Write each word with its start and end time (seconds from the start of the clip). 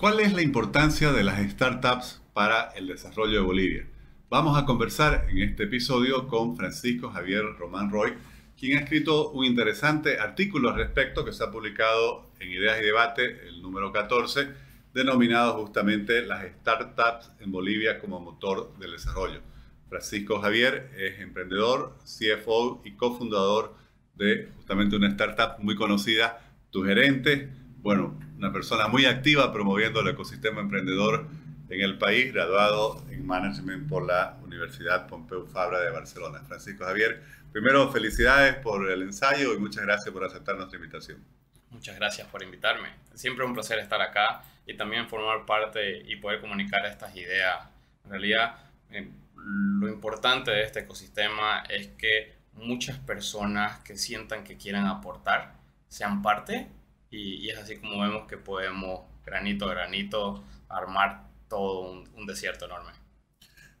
¿Cuál 0.00 0.20
es 0.20 0.32
la 0.32 0.40
importancia 0.40 1.12
de 1.12 1.22
las 1.22 1.38
startups 1.50 2.22
para 2.32 2.70
el 2.70 2.86
desarrollo 2.86 3.34
de 3.34 3.44
Bolivia? 3.44 3.86
Vamos 4.30 4.56
a 4.56 4.64
conversar 4.64 5.26
en 5.28 5.42
este 5.42 5.64
episodio 5.64 6.26
con 6.26 6.56
Francisco 6.56 7.10
Javier 7.10 7.44
Román 7.58 7.90
Roy, 7.90 8.14
quien 8.58 8.78
ha 8.78 8.80
escrito 8.80 9.30
un 9.32 9.44
interesante 9.44 10.18
artículo 10.18 10.70
al 10.70 10.76
respecto 10.76 11.22
que 11.22 11.34
se 11.34 11.44
ha 11.44 11.50
publicado 11.50 12.30
en 12.40 12.50
Ideas 12.50 12.80
y 12.80 12.86
Debate, 12.86 13.46
el 13.46 13.60
número 13.60 13.92
14, 13.92 14.48
denominado 14.94 15.62
justamente 15.62 16.22
las 16.22 16.46
startups 16.46 17.32
en 17.38 17.52
Bolivia 17.52 17.98
como 17.98 18.20
motor 18.20 18.74
del 18.78 18.92
desarrollo. 18.92 19.42
Francisco 19.90 20.40
Javier 20.40 20.92
es 20.96 21.20
emprendedor, 21.20 21.98
CFO 22.04 22.80
y 22.86 22.92
cofundador 22.92 23.74
de 24.14 24.48
justamente 24.56 24.96
una 24.96 25.08
startup 25.08 25.62
muy 25.62 25.76
conocida, 25.76 26.40
Tu 26.70 26.84
Gerente, 26.84 27.59
bueno, 27.82 28.18
una 28.36 28.52
persona 28.52 28.88
muy 28.88 29.06
activa 29.06 29.52
promoviendo 29.52 30.00
el 30.00 30.08
ecosistema 30.08 30.60
emprendedor 30.60 31.26
en 31.68 31.80
el 31.80 31.98
país, 31.98 32.32
graduado 32.32 33.04
en 33.10 33.24
Management 33.24 33.88
por 33.88 34.04
la 34.04 34.36
Universidad 34.42 35.06
Pompeu 35.06 35.46
Fabra 35.46 35.80
de 35.80 35.90
Barcelona. 35.90 36.40
Francisco 36.46 36.84
Javier, 36.84 37.22
primero 37.52 37.90
felicidades 37.90 38.56
por 38.56 38.90
el 38.90 39.02
ensayo 39.02 39.54
y 39.54 39.58
muchas 39.58 39.84
gracias 39.84 40.12
por 40.12 40.24
aceptar 40.24 40.56
nuestra 40.56 40.76
invitación. 40.76 41.24
Muchas 41.70 41.96
gracias 41.96 42.26
por 42.26 42.42
invitarme. 42.42 42.88
Siempre 43.14 43.44
un 43.44 43.54
placer 43.54 43.78
estar 43.78 44.02
acá 44.02 44.42
y 44.66 44.74
también 44.74 45.08
formar 45.08 45.46
parte 45.46 46.02
y 46.06 46.16
poder 46.16 46.40
comunicar 46.40 46.84
estas 46.86 47.14
ideas. 47.16 47.68
En 48.04 48.10
realidad, 48.10 48.56
eh, 48.90 49.08
lo 49.36 49.88
importante 49.88 50.50
de 50.50 50.64
este 50.64 50.80
ecosistema 50.80 51.62
es 51.68 51.88
que 51.96 52.34
muchas 52.54 52.98
personas 52.98 53.78
que 53.84 53.96
sientan 53.96 54.42
que 54.42 54.56
quieren 54.56 54.86
aportar 54.86 55.54
sean 55.88 56.20
parte 56.20 56.66
y, 57.10 57.48
es 57.50 57.58
así 57.58 57.76
como 57.76 58.00
vemos 58.00 58.26
que 58.28 58.36
podemos 58.36 59.00
granito 59.24 59.68
a 59.68 59.74
granito 59.74 60.44
armar 60.68 61.24
todo 61.48 61.90
un, 61.90 62.26
desierto 62.26 62.66
enorme. 62.66 62.92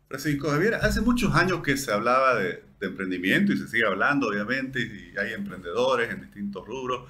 Francisco 0.08 0.50
Javier, 0.50 0.74
hace 0.74 1.00
muchos 1.00 1.34
años 1.34 1.62
que 1.62 1.76
se 1.76 1.92
hablaba 1.92 2.34
de, 2.34 2.64
emprendimiento 2.80 3.52
y 3.52 3.58
se 3.58 3.68
sigue 3.68 3.86
hablando, 3.86 4.28
obviamente, 4.28 4.80
y 4.80 5.14
hay 5.18 5.34
emprendedores 5.34 6.10
en 6.10 6.22
distintos 6.22 6.66
rubros, 6.66 7.08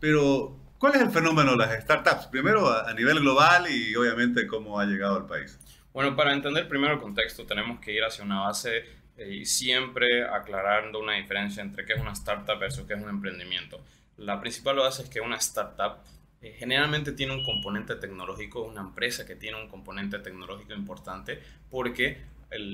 pero 0.00 0.56
¿cuál 0.78 0.94
es 0.94 1.02
el 1.02 1.10
fenómeno 1.10 1.50
de 1.52 1.56
las 1.58 1.82
startups? 1.82 2.26
Primero 2.26 2.70
a, 2.70 2.94
nivel 2.94 3.18
global 3.18 3.66
y 3.68 3.94
obviamente 3.96 4.46
cómo 4.46 4.78
ha 4.78 4.86
llegado 4.86 5.16
al 5.16 5.26
país. 5.26 5.58
Bueno, 5.92 6.14
para 6.14 6.32
entender 6.32 6.68
primero 6.68 6.94
el 6.94 7.00
contexto 7.00 7.44
tenemos 7.44 7.80
que 7.80 7.92
ir 7.92 8.04
hacia 8.04 8.24
una 8.24 8.40
base 8.40 8.84
eh, 9.16 9.34
y 9.34 9.46
siempre 9.46 10.24
aclarando 10.24 11.00
una 11.00 11.14
diferencia 11.14 11.62
entre 11.62 11.84
qué 11.84 11.94
es 11.94 12.00
una 12.00 12.12
startup 12.12 12.58
versus 12.58 12.86
qué 12.86 12.94
es 12.94 13.02
un 13.02 13.10
emprendimiento. 13.10 13.80
La 14.16 14.40
principal 14.40 14.76
base 14.76 15.02
es 15.02 15.08
que 15.08 15.20
una 15.20 15.36
startup 15.36 15.98
eh, 16.40 16.54
generalmente 16.58 17.12
tiene 17.12 17.34
un 17.34 17.42
componente 17.42 17.96
tecnológico, 17.96 18.62
una 18.62 18.82
empresa 18.82 19.26
que 19.26 19.34
tiene 19.34 19.60
un 19.60 19.68
componente 19.68 20.18
tecnológico 20.18 20.74
importante, 20.74 21.42
porque 21.70 22.22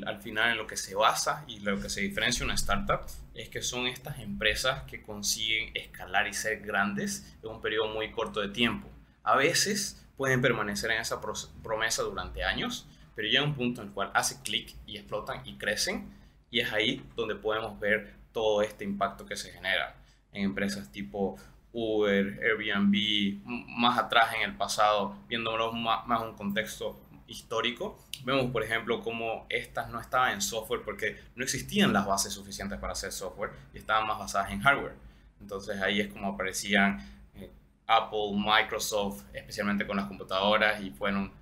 al 0.04 0.20
final 0.20 0.50
en 0.50 0.58
lo 0.58 0.66
que 0.66 0.76
se 0.76 0.94
basa 0.94 1.44
y 1.48 1.60
lo 1.60 1.80
que 1.80 1.88
se 1.88 2.02
diferencia 2.02 2.44
una 2.44 2.54
startup 2.54 3.06
es 3.34 3.48
que 3.48 3.62
son 3.62 3.86
estas 3.86 4.18
empresas 4.18 4.82
que 4.82 5.00
consiguen 5.00 5.70
escalar 5.74 6.26
y 6.26 6.34
ser 6.34 6.60
grandes 6.60 7.34
en 7.42 7.48
un 7.48 7.62
periodo 7.62 7.88
muy 7.88 8.10
corto 8.10 8.40
de 8.40 8.48
tiempo. 8.48 8.88
A 9.22 9.36
veces 9.36 10.04
pueden 10.16 10.42
permanecer 10.42 10.90
en 10.90 11.00
esa 11.00 11.20
promesa 11.62 12.02
durante 12.02 12.44
años, 12.44 12.86
pero 13.14 13.28
llega 13.28 13.42
un 13.42 13.54
punto 13.54 13.80
en 13.80 13.88
el 13.88 13.94
cual 13.94 14.10
hace 14.12 14.42
clic 14.42 14.74
y 14.84 14.98
explotan 14.98 15.46
y 15.46 15.56
crecen, 15.56 16.12
y 16.50 16.60
es 16.60 16.72
ahí 16.72 17.02
donde 17.16 17.36
podemos 17.36 17.78
ver 17.80 18.14
todo 18.32 18.62
este 18.62 18.84
impacto 18.84 19.24
que 19.24 19.36
se 19.36 19.50
genera 19.52 19.99
en 20.32 20.44
empresas 20.44 20.90
tipo 20.90 21.36
Uber, 21.72 22.40
Airbnb, 22.42 23.40
más 23.44 23.98
atrás 23.98 24.34
en 24.34 24.42
el 24.42 24.56
pasado, 24.56 25.16
viéndolo 25.28 25.72
más, 25.72 26.06
más 26.06 26.22
un 26.22 26.34
contexto 26.34 27.00
histórico, 27.26 27.96
vemos 28.24 28.50
por 28.50 28.62
ejemplo 28.62 29.00
cómo 29.00 29.46
estas 29.48 29.88
no 29.88 30.00
estaban 30.00 30.32
en 30.32 30.40
software 30.40 30.82
porque 30.84 31.16
no 31.36 31.44
existían 31.44 31.92
las 31.92 32.04
bases 32.04 32.32
suficientes 32.32 32.78
para 32.78 32.92
hacer 32.92 33.12
software 33.12 33.52
y 33.72 33.78
estaban 33.78 34.06
más 34.06 34.18
basadas 34.18 34.50
en 34.50 34.60
hardware. 34.60 34.94
Entonces 35.40 35.80
ahí 35.80 36.00
es 36.00 36.08
como 36.08 36.28
aparecían 36.28 36.98
eh, 37.34 37.50
Apple, 37.86 38.32
Microsoft, 38.34 39.22
especialmente 39.32 39.86
con 39.86 39.96
las 39.96 40.06
computadoras 40.06 40.82
y 40.82 40.90
fueron 40.90 41.32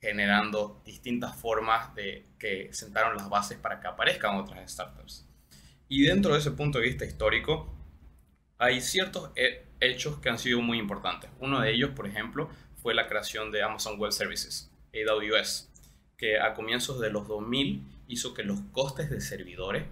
generando 0.00 0.80
distintas 0.84 1.36
formas 1.36 1.94
de 1.94 2.24
que 2.38 2.72
sentaron 2.72 3.16
las 3.16 3.28
bases 3.28 3.58
para 3.58 3.80
que 3.80 3.88
aparezcan 3.88 4.36
otras 4.36 4.70
startups. 4.70 5.26
Y 5.88 6.04
dentro 6.04 6.32
de 6.32 6.38
ese 6.38 6.52
punto 6.52 6.78
de 6.78 6.84
vista 6.84 7.04
histórico, 7.04 7.77
hay 8.58 8.80
ciertos 8.80 9.30
hechos 9.80 10.18
que 10.18 10.28
han 10.28 10.38
sido 10.38 10.60
muy 10.60 10.78
importantes. 10.78 11.30
Uno 11.38 11.60
de 11.60 11.72
ellos, 11.72 11.90
por 11.90 12.06
ejemplo, 12.06 12.50
fue 12.82 12.94
la 12.94 13.06
creación 13.06 13.50
de 13.52 13.62
Amazon 13.62 13.98
Web 13.98 14.12
Services, 14.12 14.70
AWS, 14.92 15.70
que 16.16 16.40
a 16.40 16.54
comienzos 16.54 17.00
de 17.00 17.10
los 17.10 17.28
2000 17.28 17.82
hizo 18.08 18.34
que 18.34 18.42
los 18.42 18.60
costes 18.72 19.10
de 19.10 19.20
servidores 19.20 19.84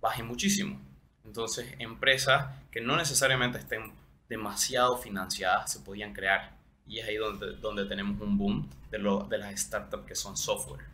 bajen 0.00 0.26
muchísimo. 0.26 0.80
Entonces, 1.24 1.74
empresas 1.78 2.46
que 2.70 2.80
no 2.80 2.96
necesariamente 2.96 3.58
estén 3.58 3.92
demasiado 4.28 4.96
financiadas 4.96 5.72
se 5.72 5.80
podían 5.80 6.12
crear. 6.12 6.56
Y 6.86 6.98
es 6.98 7.08
ahí 7.08 7.16
donde, 7.16 7.56
donde 7.56 7.86
tenemos 7.86 8.20
un 8.20 8.38
boom 8.38 8.70
de, 8.90 8.98
lo, 8.98 9.24
de 9.24 9.38
las 9.38 9.58
startups 9.60 10.06
que 10.06 10.14
son 10.14 10.36
software. 10.36 10.84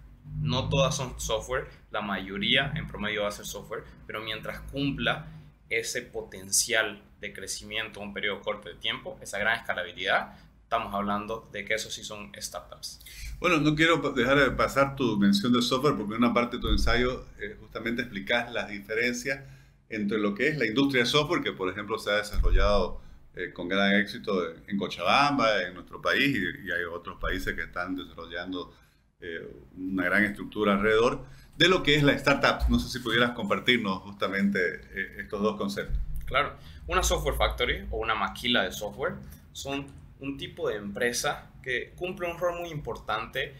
No 0.40 0.68
todas 0.68 0.96
son 0.96 1.18
software, 1.20 1.68
la 1.90 2.00
mayoría 2.00 2.72
en 2.76 2.86
promedio 2.86 3.22
va 3.22 3.28
a 3.28 3.32
ser 3.32 3.46
software, 3.46 3.84
pero 4.06 4.20
mientras 4.20 4.60
cumpla 4.72 5.26
ese 5.68 6.02
potencial 6.02 7.02
de 7.20 7.32
crecimiento 7.32 8.00
en 8.00 8.08
un 8.08 8.14
periodo 8.14 8.40
corto 8.40 8.68
de 8.68 8.74
tiempo, 8.76 9.18
esa 9.20 9.38
gran 9.38 9.58
escalabilidad, 9.58 10.36
estamos 10.70 10.94
hablando 10.94 11.48
de 11.52 11.64
que 11.64 11.74
eso 11.74 11.90
sí 11.90 12.04
son 12.04 12.30
startups. 12.38 13.00
Bueno, 13.40 13.56
no 13.58 13.74
quiero 13.74 13.96
dejar 14.12 14.38
de 14.38 14.50
pasar 14.52 14.94
tu 14.94 15.18
mención 15.18 15.52
de 15.52 15.62
software 15.62 15.96
porque 15.96 16.14
en 16.14 16.22
una 16.22 16.32
parte 16.32 16.56
de 16.56 16.62
tu 16.62 16.68
ensayo 16.68 17.26
eh, 17.40 17.56
justamente 17.58 18.02
explicas 18.02 18.52
las 18.52 18.68
diferencias 18.68 19.40
entre 19.88 20.18
lo 20.18 20.32
que 20.32 20.46
es 20.46 20.58
la 20.58 20.66
industria 20.66 21.02
de 21.02 21.06
software, 21.06 21.42
que 21.42 21.52
por 21.52 21.68
ejemplo 21.68 21.98
se 21.98 22.10
ha 22.10 22.18
desarrollado 22.18 23.00
eh, 23.34 23.52
con 23.52 23.68
gran 23.68 23.94
éxito 23.94 24.54
en 24.68 24.78
Cochabamba, 24.78 25.62
en 25.62 25.74
nuestro 25.74 26.00
país, 26.00 26.36
y, 26.36 26.70
hay 26.70 26.84
otros 26.84 27.18
países 27.18 27.54
que 27.54 27.62
están 27.62 27.96
desarrollando 27.96 28.72
eh, 29.20 29.40
una 29.76 30.04
gran 30.04 30.22
estructura 30.22 30.74
alrededor, 30.74 31.24
de 31.56 31.68
lo 31.68 31.82
que 31.82 31.96
es 31.96 32.04
la 32.04 32.12
startup. 32.12 32.68
No 32.68 32.78
sé 32.78 32.88
si 32.88 33.00
pudieras 33.00 33.32
compartirnos 33.32 33.98
justamente 34.02 34.82
estos 35.18 35.42
dos 35.42 35.56
conceptos. 35.56 35.98
Claro, 36.26 36.54
una 36.90 37.04
software 37.04 37.36
factory 37.36 37.86
o 37.92 37.98
una 37.98 38.16
maquila 38.16 38.64
de 38.64 38.72
software 38.72 39.14
son 39.52 39.86
un 40.18 40.36
tipo 40.36 40.68
de 40.68 40.74
empresa 40.74 41.52
que 41.62 41.92
cumple 41.94 42.28
un 42.28 42.36
rol 42.36 42.58
muy 42.58 42.70
importante 42.70 43.54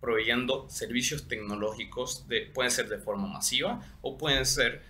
proveyendo 0.00 0.70
servicios 0.70 1.26
tecnológicos, 1.26 2.28
de, 2.28 2.42
pueden 2.42 2.70
ser 2.70 2.88
de 2.88 2.98
forma 2.98 3.26
masiva 3.26 3.80
o 4.00 4.16
pueden 4.16 4.46
ser 4.46 4.82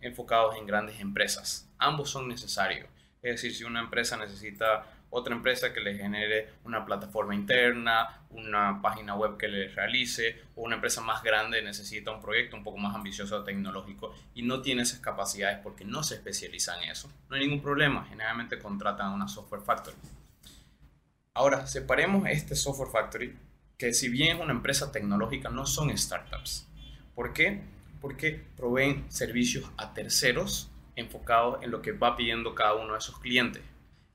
enfocados 0.00 0.56
en 0.56 0.66
grandes 0.66 0.98
empresas. 0.98 1.70
Ambos 1.78 2.10
son 2.10 2.26
necesarios. 2.26 2.88
Es 3.22 3.36
decir, 3.36 3.54
si 3.54 3.62
una 3.62 3.80
empresa 3.80 4.16
necesita 4.16 4.84
otra 5.10 5.34
empresa 5.34 5.72
que 5.72 5.80
le 5.80 5.94
genere 5.94 6.50
una 6.64 6.84
plataforma 6.84 7.34
interna, 7.34 8.22
una 8.30 8.80
página 8.82 9.14
web 9.14 9.36
que 9.36 9.48
le 9.48 9.68
realice, 9.68 10.42
o 10.54 10.62
una 10.62 10.74
empresa 10.76 11.00
más 11.00 11.22
grande 11.22 11.62
necesita 11.62 12.10
un 12.10 12.20
proyecto 12.20 12.56
un 12.56 12.64
poco 12.64 12.78
más 12.78 12.94
ambicioso 12.94 13.42
tecnológico 13.44 14.14
y 14.34 14.42
no 14.42 14.60
tiene 14.62 14.82
esas 14.82 15.00
capacidades 15.00 15.58
porque 15.62 15.84
no 15.84 16.02
se 16.02 16.16
especializa 16.16 16.76
en 16.82 16.90
eso. 16.90 17.10
No 17.28 17.36
hay 17.36 17.42
ningún 17.42 17.62
problema, 17.62 18.04
generalmente 18.08 18.58
contratan 18.58 19.12
una 19.12 19.28
software 19.28 19.62
factory. 19.62 19.96
Ahora, 21.34 21.66
separemos 21.66 22.26
este 22.28 22.54
software 22.54 22.90
factory, 22.90 23.36
que 23.78 23.92
si 23.92 24.08
bien 24.08 24.36
es 24.36 24.42
una 24.42 24.52
empresa 24.52 24.90
tecnológica, 24.90 25.50
no 25.50 25.66
son 25.66 25.96
startups. 25.96 26.66
¿Por 27.14 27.32
qué? 27.32 27.62
Porque 28.00 28.42
proveen 28.56 29.04
servicios 29.10 29.70
a 29.76 29.92
terceros 29.92 30.70
enfocados 30.94 31.62
en 31.62 31.70
lo 31.70 31.82
que 31.82 31.92
va 31.92 32.16
pidiendo 32.16 32.54
cada 32.54 32.74
uno 32.74 32.92
de 32.94 32.98
esos 32.98 33.18
clientes. 33.18 33.62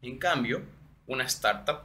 En 0.02 0.18
cambio, 0.18 0.64
una 1.12 1.26
startup 1.26 1.84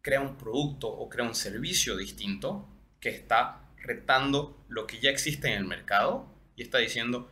crea 0.00 0.20
un 0.20 0.36
producto 0.36 0.88
o 0.88 1.08
crea 1.08 1.26
un 1.26 1.34
servicio 1.34 1.96
distinto 1.96 2.66
que 3.00 3.10
está 3.10 3.60
retando 3.82 4.64
lo 4.68 4.86
que 4.86 5.00
ya 5.00 5.10
existe 5.10 5.48
en 5.48 5.54
el 5.54 5.64
mercado 5.64 6.26
y 6.56 6.62
está 6.62 6.78
diciendo, 6.78 7.30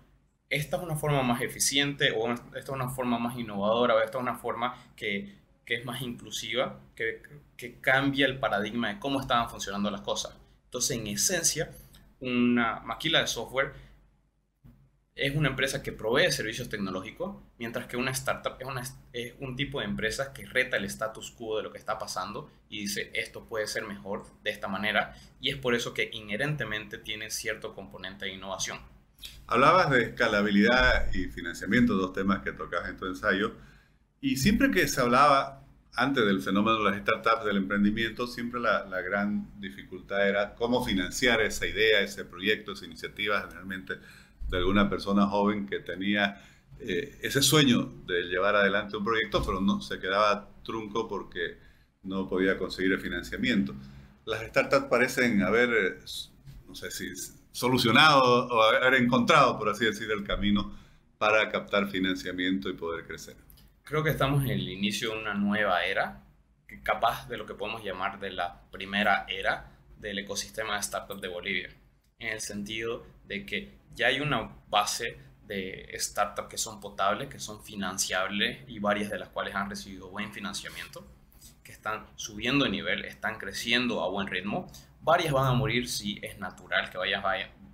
esta 0.51 0.79
es 0.79 0.83
una 0.83 0.97
forma 0.97 1.23
más 1.23 1.41
eficiente 1.43 2.13
o 2.13 2.33
esta 2.33 2.59
es 2.59 2.69
una 2.69 2.89
forma 2.89 3.19
más 3.19 3.39
innovadora 3.39 3.95
o 3.95 4.01
esta 4.01 4.19
es 4.19 4.23
una 4.23 4.37
forma 4.37 4.77
que, 4.97 5.37
que 5.65 5.77
es 5.77 5.85
más 5.85 6.03
inclusiva, 6.03 6.81
que, 6.97 7.23
que 7.57 7.81
cambia 7.81 8.27
el 8.27 8.39
paradigma 8.39 8.89
de 8.89 8.99
cómo 8.99 9.21
estaban 9.21 9.49
funcionando 9.49 9.91
las 9.91 10.01
cosas. 10.01 10.37
Entonces, 10.65 10.97
en 10.97 11.07
esencia, 11.07 11.71
una 12.21 12.81
maquila 12.81 13.21
de 13.21 13.27
software 13.27 13.73
es 15.19 15.35
una 15.35 15.49
empresa 15.49 15.83
que 15.83 15.93
provee 15.93 16.31
servicios 16.31 16.69
tecnológicos, 16.69 17.37
mientras 17.59 17.87
que 17.87 17.97
una 17.97 18.13
startup 18.13 18.57
es, 19.13 19.35
un 19.41 19.57
tipo 19.57 19.81
de 19.81 19.87
empresa 19.87 20.33
que 20.33 20.47
reta 20.47 20.77
el 20.77 20.85
status 20.85 21.33
quo 21.33 21.57
de 21.57 21.65
lo 21.65 21.73
que 21.73 21.79
está 21.79 21.99
pasando 21.99 22.51
y 22.69 22.83
dice 22.83 23.11
esto 23.15 23.45
puede 23.45 23.67
ser 23.67 23.85
mejor 23.85 24.27
de 24.45 24.51
esta 24.51 24.69
manera 24.69 25.17
y 25.41 25.51
es 25.51 25.57
por 25.57 25.75
eso 25.75 25.93
que 25.93 26.09
inherentemente 26.13 26.99
tiene 26.99 27.31
cierto 27.31 27.75
componente 27.75 28.27
de 28.27 28.35
innovación. 28.35 28.79
Hablabas 29.49 29.91
de 29.91 30.03
escalabilidad 30.05 31.13
y 31.13 31.25
financiamiento, 31.27 31.95
dos 31.95 32.13
temas 32.13 32.43
que 32.43 32.53
tocas 32.53 32.89
en 32.89 32.97
tu 32.97 33.07
ensayo, 33.07 33.57
y 34.21 34.37
siempre 34.37 34.71
que 34.71 34.87
se 34.87 35.01
hablaba 35.01 35.65
antes 35.95 36.25
del 36.25 36.41
fenómeno 36.41 36.79
de 36.79 36.91
las 36.91 37.01
startups 37.01 37.45
del 37.45 37.57
emprendimiento, 37.57 38.29
siempre 38.29 38.61
la, 38.61 38.85
gran 39.03 39.51
dificultad 39.61 40.29
era 40.29 40.55
cómo 40.55 40.85
financiar 40.85 41.41
esa 41.41 41.67
idea, 41.67 42.01
ese 42.01 42.25
proyecto, 42.25 42.73
esa 42.73 42.85
iniciativa, 42.85 43.41
generalmente 43.41 43.95
de 44.49 44.59
alguna 44.59 44.89
persona 44.89 45.27
joven 45.27 45.67
que 45.67 45.81
tenía 45.81 46.43
eh, 46.81 47.19
ese 47.23 47.43
sueño 47.43 47.93
de 48.07 48.23
llevar 48.25 48.55
adelante 48.55 48.97
un 48.97 49.05
proyecto, 49.05 49.43
pero 49.45 49.61
no 49.61 49.81
se 49.81 49.99
quedaba 49.99 50.49
trunco 50.63 51.09
porque 51.09 51.59
no 52.05 52.29
podía 52.29 52.57
conseguir 52.57 52.93
el 52.93 53.01
financiamiento. 53.01 53.75
Las 54.25 54.43
startups 54.47 54.87
parecen 54.87 55.43
haber, 55.43 55.71
eh, 55.71 55.99
no 56.67 56.75
sé 56.75 56.91
si 56.91 57.09
solucionado 57.51 58.47
o 58.47 58.63
haber 58.63 58.95
encontrado, 59.03 59.59
por 59.59 59.69
así 59.69 59.85
decir, 59.85 60.09
el 60.11 60.25
camino 60.25 60.73
para 61.19 61.49
captar 61.51 61.89
financiamiento 61.89 62.69
y 62.69 62.75
poder 62.75 63.05
crecer. 63.07 63.37
Creo 63.83 64.05
que 64.05 64.11
estamos 64.11 64.45
en 64.45 64.51
el 64.51 64.69
inicio 64.69 65.13
de 65.13 65.19
una 65.19 65.35
nueva 65.35 65.85
era, 65.85 66.23
capaz 66.83 67.29
de 67.29 67.37
lo 67.37 67.47
que 67.47 67.55
podemos 67.55 67.83
llamar 67.83 68.21
de 68.21 68.31
la 68.31 68.61
primera 68.71 69.27
era 69.29 69.73
del 69.99 70.19
ecosistema 70.19 70.77
de 70.77 70.83
startups 70.83 71.21
de 71.21 71.29
Bolivia, 71.29 71.71
en 72.19 72.29
el 72.29 72.41
sentido 72.41 73.05
de 73.29 73.47
que 73.47 73.79
ya 73.95 74.09
hay 74.09 74.21
una 74.21 74.51
base 74.69 75.19
de 75.47 75.95
startups 75.99 76.49
que 76.49 76.59
son 76.59 76.81
potables, 76.81 77.29
que 77.29 77.39
son 77.39 77.63
financiables 77.63 78.59
y 78.69 78.79
varias 78.81 79.11
de 79.11 79.19
las 79.19 79.29
cuales 79.29 79.55
han 79.55 79.71
recibido 79.71 80.09
buen 80.09 80.33
financiamiento, 80.33 81.07
que 81.63 81.73
están 81.73 82.07
subiendo 82.17 82.65
de 82.65 82.71
nivel, 82.71 83.05
están 83.05 83.39
creciendo 83.39 84.03
a 84.03 84.09
buen 84.09 84.27
ritmo. 84.27 84.71
Varias 85.01 85.33
van 85.33 85.47
a 85.47 85.53
morir 85.53 85.89
si 85.89 86.19
es 86.23 86.39
natural 86.39 86.91
que 86.91 86.99
varias, 86.99 87.23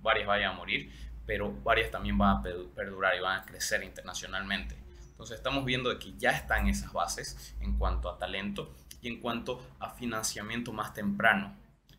varias 0.01 0.27
vayan 0.27 0.51
a 0.51 0.53
morir, 0.53 0.91
pero 1.25 1.51
varias 1.63 1.91
también 1.91 2.17
van 2.17 2.37
a 2.37 2.41
perdurar 2.41 3.15
y 3.15 3.21
van 3.21 3.41
a 3.41 3.45
crecer 3.45 3.83
internacionalmente. 3.83 4.77
Entonces 5.09 5.37
estamos 5.37 5.63
viendo 5.63 5.97
que 5.97 6.13
ya 6.17 6.31
están 6.31 6.67
esas 6.67 6.91
bases 6.91 7.55
en 7.61 7.77
cuanto 7.77 8.09
a 8.09 8.17
talento 8.17 8.73
y 9.01 9.07
en 9.07 9.21
cuanto 9.21 9.65
a 9.79 9.89
financiamiento 9.91 10.73
más 10.73 10.93
temprano. 10.93 11.55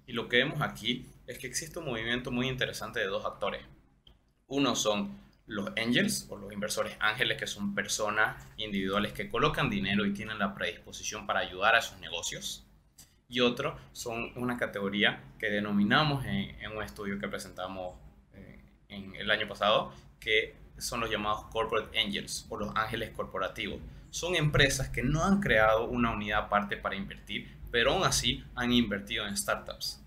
Y 0.07 0.13
lo 0.13 0.29
que 0.29 0.39
vemos 0.39 0.61
aquí 0.63 1.07
es 1.27 1.39
que 1.39 1.47
existe 1.47 1.79
un 1.79 1.87
movimiento 1.87 2.31
muy 2.31 2.49
interesante 2.49 3.01
de 3.01 3.07
dos 3.07 3.25
actores. 3.25 3.63
Uno 4.47 4.77
son 4.77 5.19
los 5.47 5.69
angels 5.77 6.27
o 6.29 6.37
los 6.37 6.53
inversores 6.53 6.97
ángeles, 7.01 7.39
que 7.39 7.47
son 7.47 7.75
personas 7.75 8.45
individuales 8.57 9.13
que 9.13 9.29
colocan 9.29 9.71
dinero 9.71 10.05
y 10.07 10.13
tienen 10.13 10.39
la 10.39 10.55
predisposición 10.55 11.27
para 11.27 11.41
ayudar 11.41 11.75
a 11.75 11.83
sus 11.83 11.99
negocios. 11.99 12.65
Y 13.29 13.41
otro 13.41 13.77
son 13.93 14.33
una 14.37 14.57
categoría 14.57 15.23
que 15.39 15.51
denominamos 15.51 16.25
en, 16.27 16.55
un 16.71 16.83
estudio 16.83 17.19
que 17.19 17.29
presentamos 17.29 17.97
eh, 18.35 18.61
en 18.89 19.17
el 19.17 19.31
año 19.31 19.49
pasado, 19.49 19.93
que 20.21 20.55
son 20.79 21.01
los 21.01 21.11
llamados 21.11 21.45
corporate 21.51 21.99
angels 21.99 22.47
o 22.49 22.57
los 22.57 22.75
ángeles 22.77 23.11
corporativos. 23.11 23.81
Son 24.11 24.37
empresas 24.37 24.89
que 24.89 25.03
no 25.03 25.25
han 25.25 25.41
creado 25.41 25.87
una 25.87 26.13
unidad 26.13 26.45
aparte 26.45 26.77
para 26.77 26.95
invertir, 26.95 27.49
pero 27.77 27.93
aún 27.93 28.05
así 28.05 28.43
han 28.55 28.73
invertido 28.73 29.27
en 29.27 29.37
startups, 29.37 30.03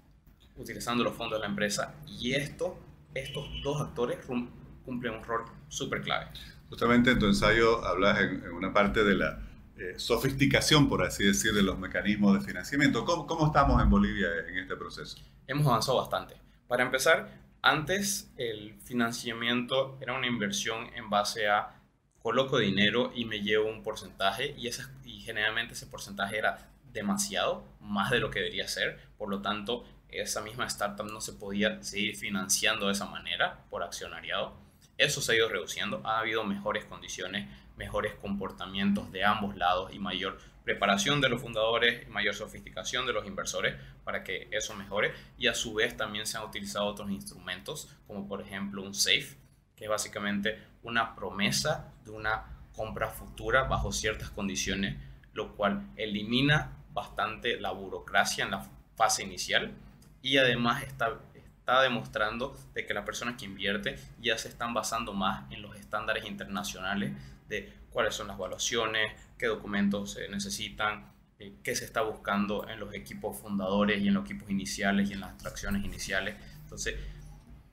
utilizando 0.56 1.04
los 1.04 1.16
fondos 1.16 1.38
de 1.38 1.42
la 1.42 1.46
empresa. 1.46 1.94
Y 2.08 2.34
esto, 2.34 2.80
estos 3.14 3.48
dos 3.62 3.80
actores 3.80 4.26
cumplen 4.26 5.14
un 5.14 5.24
rol 5.24 5.46
súper 5.68 6.02
clave. 6.02 6.32
Justamente 6.68 7.12
en 7.12 7.20
tu 7.20 7.28
ensayo 7.28 7.86
hablas 7.86 8.22
en, 8.22 8.44
una 8.54 8.74
parte 8.74 9.04
de 9.04 9.14
la 9.14 9.48
eh, 9.78 9.94
sofisticación, 9.98 10.90
por 10.90 11.04
así 11.04 11.24
decir, 11.24 11.54
de 11.54 11.62
los 11.62 11.78
mecanismos 11.78 12.40
de 12.40 12.42
financiamiento. 12.44 13.06
¿Cómo, 13.06 13.28
¿Cómo 13.28 13.46
estamos 13.46 13.80
en 13.84 13.88
Bolivia 13.92 14.30
en 14.48 14.58
este 14.58 14.76
proceso? 14.76 15.20
Hemos 15.46 15.68
avanzado 15.68 16.00
bastante. 16.00 16.38
Para 16.68 16.82
empezar, 16.82 17.30
antes 17.62 18.34
el 18.38 18.80
financiamiento 18.82 20.00
era 20.02 20.18
una 20.18 20.26
inversión 20.26 20.88
en 20.96 21.08
base 21.12 21.48
a 21.48 21.80
coloco 22.24 22.58
dinero 22.58 23.12
y 23.14 23.26
me 23.26 23.42
llevo 23.42 23.70
un 23.70 23.84
porcentaje 23.84 24.56
y, 24.58 24.70
ese, 24.70 24.86
y 25.06 25.20
generalmente 25.20 25.74
ese 25.76 25.86
porcentaje 25.86 26.40
era 26.40 26.68
demasiado, 26.92 27.66
más 27.80 28.12
de 28.12 28.20
lo 28.20 28.30
que 28.30 28.40
debería 28.40 28.68
ser. 28.68 29.00
Por 29.18 29.30
lo 29.30 29.42
tanto, 29.42 29.86
esa 30.10 30.42
misma 30.42 30.66
startup 30.66 31.06
no 31.06 31.22
se 31.22 31.34
podía 31.34 31.82
seguir 31.84 32.16
financiando 32.16 32.88
de 32.88 32.94
esa 32.94 33.06
manera 33.06 33.66
por 33.70 33.84
accionariado. 33.84 34.54
Eso 34.98 35.22
se 35.22 35.32
ha 35.32 35.36
ido 35.36 35.50
reduciendo, 35.50 36.02
ha 36.06 36.20
habido 36.20 36.44
mejores 36.44 36.86
condiciones, 36.86 37.48
mejores 37.78 38.14
comportamientos 38.16 39.12
de 39.12 39.24
ambos 39.24 39.56
lados 39.56 39.94
y 39.94 40.00
mayor 40.00 40.38
preparación 40.66 41.20
de 41.20 41.30
los 41.30 41.42
fundadores 41.42 42.08
mayor 42.10 42.36
sofisticación 42.36 43.08
de 43.08 43.14
los 43.14 43.26
inversores 43.26 43.76
para 44.04 44.24
que 44.24 44.48
eso 44.52 44.76
mejore. 44.76 45.14
Y 45.38 45.48
a 45.48 45.56
su 45.56 45.74
vez 45.74 45.96
también 45.96 46.28
se 46.28 46.38
han 46.38 46.44
utilizado 46.44 46.86
otros 46.86 47.10
instrumentos, 47.10 47.96
como 48.06 48.28
por 48.28 48.42
ejemplo 48.42 48.84
un 48.84 48.94
SAFE, 48.94 49.38
que 49.76 49.86
es 49.86 49.90
básicamente 49.90 50.60
una 50.84 51.16
promesa 51.16 51.94
de 52.04 52.12
una 52.12 52.60
compra 52.74 53.08
futura 53.10 53.64
bajo 53.64 53.92
ciertas 53.92 54.30
condiciones, 54.30 54.98
lo 55.34 55.56
cual 55.56 55.88
elimina 55.96 56.78
bastante 57.00 57.60
la 57.60 57.72
burocracia 57.72 58.46
en 58.46 58.52
la 58.52 58.66
fase 58.96 59.24
inicial 59.24 59.74
y 60.22 60.38
además 60.38 60.84
está, 60.84 61.20
está 61.34 61.82
demostrando 61.82 62.58
de 62.74 62.86
que 62.86 62.94
las 62.94 63.06
personas 63.06 63.36
que 63.38 63.46
invierten 63.46 63.96
ya 64.20 64.38
se 64.38 64.50
están 64.50 64.74
basando 64.74 65.14
más 65.14 65.52
en 65.52 65.62
los 65.62 65.76
estándares 65.78 66.26
internacionales 66.26 67.14
de 67.48 67.74
cuáles 67.90 68.16
son 68.16 68.28
las 68.28 68.38
evaluaciones, 68.38 69.14
qué 69.38 69.48
documentos 69.48 70.12
se 70.14 70.28
necesitan, 70.30 71.12
eh, 71.40 71.54
qué 71.64 71.76
se 71.76 71.86
está 71.86 72.02
buscando 72.02 72.68
en 72.68 72.80
los 72.80 72.94
equipos 72.94 73.38
fundadores 73.38 74.02
y 74.02 74.08
en 74.10 74.14
los 74.14 74.26
equipos 74.26 74.50
iniciales 74.50 75.10
y 75.10 75.14
en 75.14 75.22
las 75.22 75.32
atracciones 75.32 75.84
iniciales. 75.84 76.36
Entonces, 76.64 76.96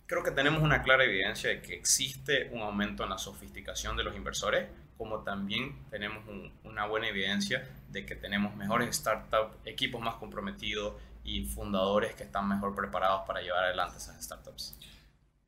creo 0.07 0.23
que 0.23 0.31
tenemos 0.31 0.63
una 0.63 0.83
clara 0.83 1.05
evidencia 1.05 1.51
de 1.51 1.61
que 1.61 1.75
existe 1.75 2.49
un 2.53 2.63
aumento 2.63 3.03
en 3.03 3.11
la 3.11 3.19
sofisticación 3.19 3.97
de 3.97 4.05
los 4.05 4.17
inversores, 4.17 4.69
como 4.97 5.23
también 5.23 5.77
tenemos 5.91 6.25
una 6.65 6.87
buena 6.87 7.09
evidencia 7.09 7.69
de 7.91 8.07
que 8.07 8.15
tenemos 8.15 8.55
mejores 8.57 8.97
startups, 8.97 9.57
equipos 9.65 10.01
más 10.01 10.15
comprometidos 10.17 10.95
y 11.25 11.45
fundadores 11.45 12.15
que 12.15 12.23
están 12.23 12.49
mejor 12.49 12.75
preparados 12.75 13.23
para 13.27 13.43
llevar 13.43 13.65
adelante 13.65 13.99
esas 13.99 14.23
startups. 14.25 14.79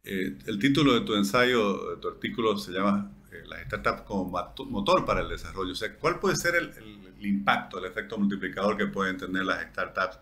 Eh, 0.05 0.39
el 0.47 0.59
título 0.59 0.95
de 0.95 1.03
tu 1.03 1.15
ensayo, 1.15 1.95
de 1.95 2.01
tu 2.01 2.09
artículo, 2.09 2.57
se 2.57 2.73
llama 2.73 3.13
eh, 3.33 3.43
Las 3.47 3.63
startups 3.67 4.03
como 4.03 4.33
motor 4.71 5.05
para 5.05 5.21
el 5.21 5.29
desarrollo. 5.29 5.73
O 5.73 5.77
sea, 5.77 5.95
¿cuál 5.97 6.19
puede 6.19 6.37
ser 6.37 6.55
el, 6.57 6.73
el, 7.19 7.27
impacto, 7.27 7.79
el 7.79 7.85
efecto 7.85 8.17
multiplicador 8.19 8.77
que 8.77 8.87
pueden 8.87 9.17
tener 9.17 9.45
las 9.45 9.63
startups 9.71 10.19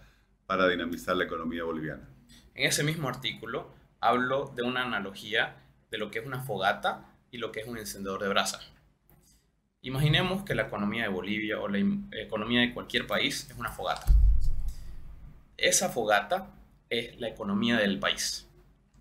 para 0.46 0.68
dinamizar 0.68 1.16
la 1.16 1.24
economía 1.24 1.64
boliviana? 1.64 2.08
En 2.54 2.66
ese 2.66 2.82
mismo 2.82 3.08
artículo 3.08 3.70
hablo 4.00 4.52
de 4.54 4.62
una 4.62 4.82
analogía 4.82 5.56
de 5.90 5.98
lo 5.98 6.10
que 6.10 6.18
es 6.18 6.26
una 6.26 6.40
fogata 6.40 7.12
y 7.30 7.38
lo 7.38 7.52
que 7.52 7.60
es 7.60 7.68
un 7.68 7.78
encendedor 7.78 8.22
de 8.22 8.28
brasa. 8.28 8.60
Imaginemos 9.86 10.42
que 10.42 10.54
la 10.54 10.62
economía 10.62 11.04
de 11.04 11.08
Bolivia 11.08 11.60
o 11.60 11.68
la 11.68 11.78
economía 12.12 12.60
de 12.60 12.74
cualquier 12.74 13.06
país 13.06 13.46
es 13.50 13.56
una 13.56 13.70
fogata 13.70 14.06
esa 15.56 15.88
fogata 15.88 16.50
es 16.90 17.18
la 17.18 17.28
economía 17.28 17.76
del 17.76 17.98
país, 17.98 18.46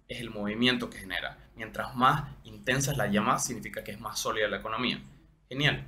es 0.07 0.21
el 0.21 0.29
movimiento 0.29 0.89
que 0.89 0.99
genera. 0.99 1.37
Mientras 1.55 1.95
más 1.95 2.29
intensa 2.43 2.91
es 2.91 2.97
la 2.97 3.39
significa 3.39 3.83
que 3.83 3.91
es 3.91 3.99
más 3.99 4.19
sólida 4.19 4.47
la 4.47 4.57
economía. 4.57 5.01
Genial. 5.49 5.83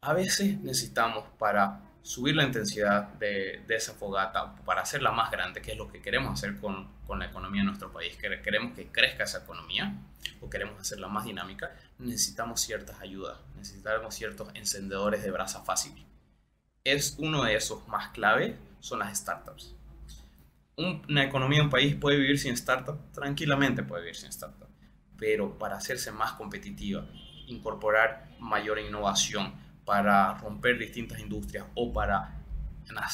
A 0.00 0.12
veces 0.12 0.58
necesitamos 0.60 1.24
para 1.38 1.80
subir 2.08 2.34
la 2.34 2.44
intensidad 2.44 3.12
de, 3.18 3.62
esa 3.68 3.92
fogata, 3.92 4.56
para 4.64 4.80
hacerla 4.80 5.12
más 5.12 5.30
grande, 5.30 5.60
que 5.60 5.72
es 5.72 5.76
lo 5.76 5.92
que 5.92 6.00
queremos 6.00 6.32
hacer 6.32 6.56
con, 6.56 6.88
con 7.06 7.18
la 7.18 7.26
economía 7.26 7.60
de 7.60 7.66
nuestro 7.66 7.92
país, 7.92 8.16
queremos 8.16 8.74
que 8.74 8.86
crezca 8.86 9.24
esa 9.24 9.40
economía 9.40 9.94
o 10.40 10.48
queremos 10.48 10.80
hacerla 10.80 11.08
más 11.08 11.26
dinámica, 11.26 11.70
necesitamos 11.98 12.62
ciertas 12.62 12.98
ayudas, 13.02 13.36
necesitamos 13.56 14.14
ciertos 14.14 14.48
encendedores 14.54 15.22
de 15.22 15.30
brasa 15.30 15.60
fácil. 15.64 15.92
Es 16.82 17.16
uno 17.18 17.44
de 17.44 17.56
esos 17.56 17.86
más 17.88 18.08
clave 18.08 18.56
son 18.80 19.00
las 19.00 19.18
startups. 19.18 19.76
Una 20.76 21.24
economía 21.24 21.62
un 21.62 21.68
país 21.68 21.94
puede 21.94 22.16
vivir 22.16 22.38
sin 22.38 22.54
startup, 22.54 23.12
tranquilamente 23.12 23.82
puede 23.82 24.04
vivir 24.04 24.16
sin 24.16 24.30
startup, 24.30 24.70
pero 25.18 25.58
para 25.58 25.76
hacerse 25.76 26.10
más 26.10 26.32
competitiva, 26.32 27.06
incorporar 27.48 28.30
mayor 28.40 28.78
innovación, 28.78 29.67
para 29.88 30.34
romper 30.34 30.76
distintas 30.76 31.18
industrias 31.18 31.64
o 31.74 31.94
para 31.94 32.34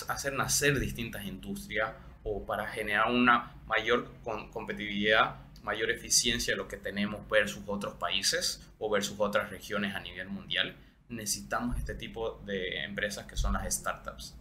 hacer 0.09 0.33
nacer 0.33 0.81
distintas 0.81 1.25
industrias 1.25 1.93
o 2.25 2.45
para 2.45 2.67
generar 2.67 3.13
una 3.13 3.53
mayor 3.69 4.11
competitividad, 4.53 5.37
mayor 5.63 5.93
eficiencia 5.93 6.55
de 6.55 6.57
lo 6.57 6.67
que 6.67 6.77
tenemos 6.77 7.29
versus 7.29 7.63
otros 7.69 7.95
países 7.95 8.61
o 8.81 8.91
versus 8.91 9.15
otras 9.21 9.51
regiones 9.51 9.95
a 9.95 10.01
nivel 10.01 10.29
mundial, 10.29 10.75
necesitamos 11.09 11.79
este 11.79 11.95
tipo 11.95 12.43
de 12.45 12.83
empresas 12.83 13.25
que 13.27 13.37
son 13.37 13.53
las 13.53 13.73
startups. 13.73 14.35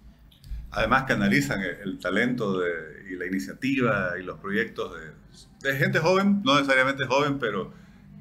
Además 0.71 1.03
canalizan 1.03 1.61
el, 1.61 1.99
talento 1.99 2.59
de, 2.59 3.11
y 3.11 3.15
la 3.15 3.27
iniciativa 3.27 4.13
y 4.19 4.23
los 4.23 4.39
proyectos 4.39 4.91
de, 4.99 5.69
de, 5.69 5.77
gente 5.77 5.99
joven, 5.99 6.41
no 6.43 6.55
necesariamente 6.55 7.05
joven, 7.05 7.37
pero 7.37 7.71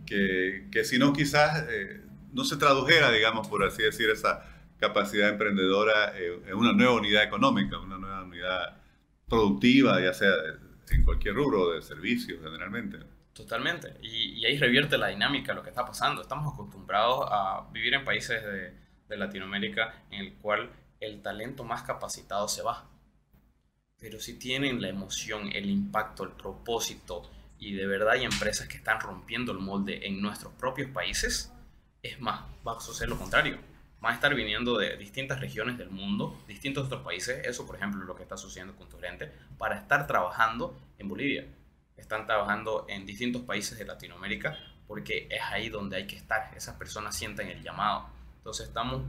que, 0.05 0.69
que 0.71 0.85
si 0.85 0.99
no 0.99 1.15
quizás 1.15 1.65
eh, 1.71 2.02
no 2.33 2.45
se 2.45 2.57
tradujera, 2.57 3.11
digamos, 3.11 3.49
por 3.49 3.65
así 3.65 3.83
decir, 3.83 4.11
esa 4.11 4.45
capacidad 4.79 5.29
emprendedora 5.29 6.17
en 6.19 6.55
una 6.55 6.73
nueva 6.73 6.95
unidad 6.95 7.23
económica, 7.23 7.79
una 7.79 7.99
nueva 7.99 8.25
unidad 8.25 8.81
productiva, 9.29 10.01
ya 10.01 10.13
sea 10.13 10.33
en 10.91 11.05
cualquier 11.05 11.35
rubro 11.35 11.73
de 11.73 11.83
servicios 11.83 12.41
generalmente. 12.43 12.99
Totalmente, 13.33 13.95
y, 14.03 14.45
ahí 14.45 14.59
revierte 14.59 14.99
la 14.99 15.09
dinámica, 15.09 15.55
lo 15.55 15.63
que 15.63 15.71
está 15.71 15.87
pasando. 15.87 16.21
Estamos 16.21 16.53
acostumbrados 16.53 17.27
a 17.31 17.69
vivir 17.73 17.95
en 17.95 18.05
países 18.05 18.43
de 18.43 19.17
Latinoamérica 19.17 19.95
en 20.11 20.21
el 20.21 20.35
cual 20.35 20.71
el 21.01 21.21
talento 21.23 21.65
más 21.65 21.83
capacitado 21.83 22.49
se 22.49 22.63
va. 22.63 22.89
Pero 23.99 24.21
si 24.21 24.39
tienen 24.39 24.81
la 24.81 24.89
emoción, 24.89 25.51
el 25.53 25.71
impacto, 25.71 26.25
el 26.25 26.31
propósito, 26.31 27.31
y 27.59 27.75
de 27.75 27.87
verdad 27.87 28.15
hay 28.15 28.25
empresas 28.25 28.67
que 28.69 28.77
están 28.77 29.01
rompiendo 29.01 29.53
el 29.53 29.59
molde 29.59 30.07
en 30.07 30.21
nuestros 30.21 30.53
propios 30.55 30.91
países, 30.91 31.53
es 32.03 32.21
más, 32.21 32.43
va 32.67 32.77
a 32.77 32.81
suceder 32.81 33.09
lo 33.09 33.19
contrario. 33.19 33.59
Van 34.01 34.13
a 34.13 34.15
estar 34.17 34.35
viniendo 34.35 34.77
de 34.77 34.97
distintas 34.97 35.39
regiones 35.39 35.79
del 35.79 35.91
mundo, 35.91 36.43
distintos 36.49 36.87
otros 36.87 37.03
países, 37.03 37.47
eso 37.47 37.65
por 37.65 37.77
ejemplo 37.77 38.01
es 38.01 38.07
lo 38.07 38.17
que 38.17 38.25
está 38.25 38.37
sucediendo 38.37 38.75
con 38.75 38.89
tu 38.89 38.99
para 39.59 39.77
estar 39.77 40.07
trabajando 40.07 40.77
en 40.99 41.09
Bolivia. 41.09 41.47
Están 41.97 42.27
trabajando 42.27 42.87
en 42.89 43.07
distintos 43.07 43.43
países 43.43 43.79
de 43.79 43.85
Latinoamérica 43.85 44.59
porque 44.89 45.29
es 45.31 45.41
ahí 45.51 45.69
donde 45.69 45.97
hay 45.97 46.07
que 46.07 46.17
estar. 46.17 46.53
Esas 46.57 46.77
personas 46.77 47.17
sienten 47.17 47.49
el 47.49 47.63
llamado. 47.63 48.09
Entonces 48.39 48.67
estamos 48.67 49.03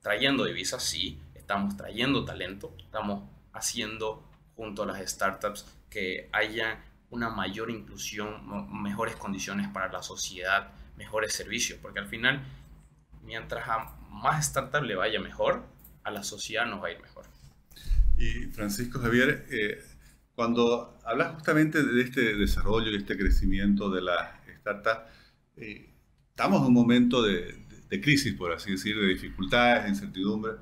trayendo 0.00 0.44
divisas, 0.44 0.82
sí, 0.82 1.20
estamos 1.34 1.76
trayendo 1.76 2.24
talento, 2.24 2.74
estamos 2.78 3.28
haciendo 3.52 4.26
junto 4.54 4.84
a 4.84 4.86
las 4.86 5.06
startups 5.10 5.66
que 5.90 6.30
haya 6.32 6.82
una 7.10 7.28
mayor 7.28 7.70
inclusión, 7.70 8.82
mejores 8.82 9.16
condiciones 9.16 9.68
para 9.68 9.92
la 9.92 10.02
sociedad, 10.02 10.72
mejores 10.96 11.32
servicios, 11.32 11.78
porque 11.80 12.00
al 12.00 12.08
final, 12.08 12.42
mientras 13.22 13.68
a 13.68 13.96
más 14.10 14.46
startups 14.46 14.86
le 14.86 14.94
vaya 14.94 15.20
mejor, 15.20 15.64
a 16.02 16.10
la 16.10 16.22
sociedad 16.22 16.66
nos 16.66 16.82
va 16.82 16.88
a 16.88 16.92
ir 16.92 17.00
mejor. 17.00 17.26
Y 18.16 18.46
Francisco 18.46 18.98
Javier, 18.98 19.46
eh, 19.50 19.82
cuando 20.34 20.98
hablas 21.04 21.34
justamente 21.34 21.82
de 21.82 22.02
este 22.02 22.34
desarrollo 22.36 22.90
y 22.90 22.96
este 22.96 23.16
crecimiento 23.16 23.90
de 23.90 24.02
las 24.02 24.30
startups, 24.60 25.02
eh, 25.56 25.92
estamos 26.30 26.60
en 26.60 26.66
un 26.68 26.74
momento 26.74 27.22
de, 27.22 27.66
de 27.88 28.00
crisis, 28.00 28.34
por 28.34 28.52
así 28.52 28.72
decir, 28.72 28.98
de 28.98 29.06
dificultades, 29.06 29.84
de 29.84 29.90
incertidumbre. 29.90 30.52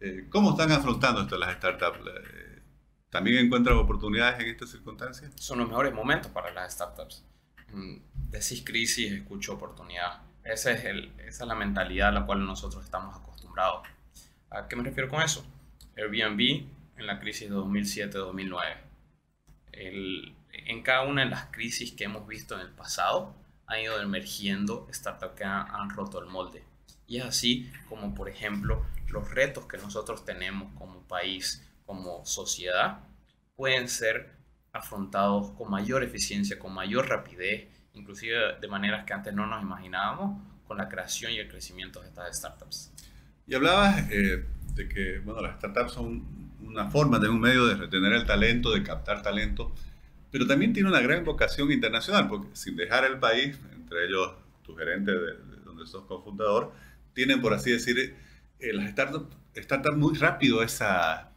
Eh, 0.00 0.26
¿Cómo 0.30 0.50
están 0.50 0.70
afrontando 0.72 1.22
esto 1.22 1.36
las 1.36 1.56
startups? 1.56 1.98
Eh, 1.98 2.62
¿También 3.10 3.44
encuentran 3.44 3.76
oportunidades 3.76 4.40
en 4.40 4.48
estas 4.48 4.70
circunstancias? 4.70 5.32
Son 5.36 5.58
los 5.58 5.68
mejores 5.68 5.92
momentos 5.92 6.30
para 6.30 6.52
las 6.52 6.72
startups. 6.74 7.24
Mm, 7.72 7.96
decís 8.30 8.62
crisis, 8.64 9.12
escucho 9.12 9.54
oportunidad. 9.54 10.22
Esa 10.44 10.72
es, 10.72 10.84
el, 10.84 11.12
esa 11.18 11.44
es 11.44 11.48
la 11.48 11.54
mentalidad 11.54 12.08
a 12.08 12.12
la 12.12 12.26
cual 12.26 12.44
nosotros 12.44 12.84
estamos 12.84 13.16
acostumbrados. 13.16 13.86
¿A 14.50 14.66
qué 14.66 14.76
me 14.76 14.82
refiero 14.82 15.08
con 15.08 15.22
eso? 15.22 15.44
Airbnb 15.96 16.66
en 16.96 17.06
la 17.06 17.20
crisis 17.20 17.50
de 17.50 17.56
2007-2009. 17.56 18.62
En 19.72 20.82
cada 20.82 21.02
una 21.02 21.24
de 21.24 21.30
las 21.30 21.46
crisis 21.46 21.92
que 21.92 22.04
hemos 22.04 22.26
visto 22.26 22.54
en 22.54 22.62
el 22.62 22.70
pasado, 22.70 23.34
han 23.68 23.80
ido 23.80 24.00
emergiendo 24.00 24.88
startups 24.90 25.34
que 25.34 25.44
han, 25.44 25.90
roto 25.90 26.20
el 26.20 26.26
molde. 26.26 26.64
Y 27.06 27.18
es 27.18 27.24
así 27.24 27.70
como, 27.88 28.14
por 28.14 28.28
ejemplo, 28.28 28.84
los 29.08 29.30
retos 29.30 29.66
que 29.66 29.76
nosotros 29.76 30.24
tenemos 30.24 30.72
como 30.74 31.02
país, 31.02 31.62
como 31.86 32.24
sociedad, 32.24 33.00
pueden 33.56 33.88
ser 33.88 34.37
afrontados 34.72 35.50
con 35.52 35.70
mayor 35.70 36.02
eficiencia, 36.02 36.58
con 36.58 36.74
mayor 36.74 37.08
rapidez, 37.08 37.68
inclusive 37.94 38.56
de 38.60 38.68
maneras 38.68 39.04
que 39.04 39.12
antes 39.12 39.34
no 39.34 39.46
nos 39.46 39.62
imaginábamos, 39.62 40.40
con 40.66 40.76
la 40.76 40.88
creación 40.88 41.32
y 41.32 41.38
el 41.38 41.48
crecimiento 41.48 42.00
de 42.00 42.08
estas 42.08 42.36
startups. 42.36 42.92
Y 43.46 43.54
hablabas 43.54 44.10
eh, 44.10 44.44
de 44.74 44.88
que 44.88 45.18
bueno, 45.20 45.40
las 45.40 45.56
startups 45.56 45.92
son 45.92 46.22
una 46.62 46.90
forma, 46.90 47.18
de 47.18 47.28
un 47.28 47.40
medio 47.40 47.66
de 47.66 47.76
retener 47.76 48.12
el 48.12 48.26
talento, 48.26 48.70
de 48.72 48.82
captar 48.82 49.22
talento, 49.22 49.74
pero 50.30 50.46
también 50.46 50.72
tiene 50.72 50.88
una 50.88 51.00
gran 51.00 51.24
vocación 51.24 51.72
internacional, 51.72 52.28
porque 52.28 52.48
sin 52.52 52.76
dejar 52.76 53.04
el 53.04 53.18
país, 53.18 53.58
entre 53.74 54.06
ellos 54.06 54.34
tu 54.62 54.76
gerente 54.76 55.12
de, 55.12 55.34
donde 55.64 55.86
sos 55.86 56.04
cofundador, 56.04 56.72
tienen, 57.14 57.40
por 57.40 57.54
así 57.54 57.72
decir, 57.72 58.14
eh, 58.60 58.72
las 58.74 58.90
startups, 58.90 59.34
startups 59.56 59.96
muy 59.96 60.14
rápido 60.16 60.62
esa, 60.62 61.30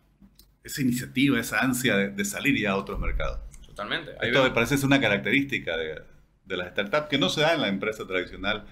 esa 0.64 0.82
iniciativa, 0.82 1.40
esa 1.40 1.60
ansia 1.60 1.98
de, 1.98 2.26
salir 2.26 2.60
ya 2.60 2.72
a 2.72 2.76
otros 2.76 3.00
mercados. 3.00 3.40
Totalmente. 3.66 4.12
Esto 4.22 4.44
me 4.44 4.52
parece 4.52 4.78
ser 4.78 4.86
una 4.86 5.02
característica 5.02 5.78
de, 5.78 6.02
de 6.46 6.58
las 6.58 6.72
startups 6.72 7.08
que 7.08 7.18
no 7.18 7.30
se 7.30 7.42
da 7.42 7.54
en 7.54 7.62
la 7.62 7.68
empresa 7.68 8.06
tradicional 8.06 8.66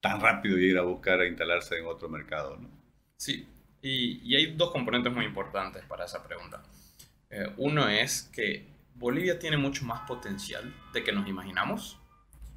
tan 0.00 0.20
rápido 0.20 0.58
ir 0.58 0.78
a 0.78 0.82
buscar 0.82 1.20
a 1.20 1.26
instalarse 1.26 1.78
en 1.78 1.86
otro 1.86 2.08
mercado. 2.08 2.56
¿no? 2.56 2.68
Sí, 3.16 3.48
y, 3.82 4.20
y, 4.22 4.36
hay 4.36 4.54
dos 4.54 4.70
componentes 4.70 5.12
muy 5.12 5.24
importantes 5.24 5.84
para 5.84 6.04
esa 6.04 6.22
pregunta. 6.22 6.62
Eh, 7.30 7.52
uno 7.56 7.88
es 7.88 8.30
que 8.32 8.66
Bolivia 8.94 9.38
tiene 9.38 9.56
mucho 9.56 9.84
más 9.84 10.00
potencial 10.06 10.72
de 10.92 11.04
que 11.04 11.12
nos 11.12 11.28
imaginamos 11.28 11.98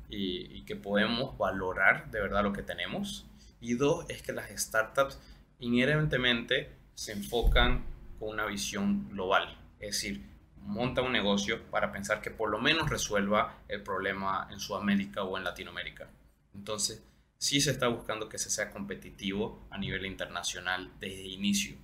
y, 0.09 0.63
que 0.63 0.75
podemos 0.75 1.37
valorar 1.37 2.09
de 2.11 2.21
verdad 2.21 2.43
lo 2.43 2.53
que 2.53 2.63
tenemos. 2.63 3.25
Y 3.61 3.73
dos, 3.73 4.05
es 4.09 4.21
que 4.21 4.31
las 4.31 4.49
startups 4.49 5.19
inherentemente 5.59 6.71
se 6.95 7.11
enfocan 7.11 7.83
con 8.19 8.29
una 8.29 8.45
visión 8.45 9.09
global. 9.09 9.57
Es 9.79 9.95
decir, 9.95 10.25
monta 10.57 11.01
un 11.01 11.13
negocio 11.13 11.63
para 11.71 11.91
pensar 11.91 12.21
que 12.21 12.31
por 12.31 12.49
lo 12.49 12.59
menos 12.59 12.89
resuelva 12.89 13.63
el 13.67 13.81
problema 13.81 14.47
en 14.51 14.59
Sudamérica 14.59 15.23
o 15.23 15.37
en 15.37 15.43
Latinoamérica. 15.43 16.09
Entonces, 16.53 17.03
sí 17.37 17.61
se 17.61 17.71
está 17.71 17.87
buscando 17.87 18.27
que 18.27 18.37
se 18.37 18.49
sea 18.49 18.69
competitivo 18.69 19.67
a 19.71 19.77
nivel 19.77 20.05
internacional 20.05 20.91
desde 20.99 21.27
inicio 21.27 21.77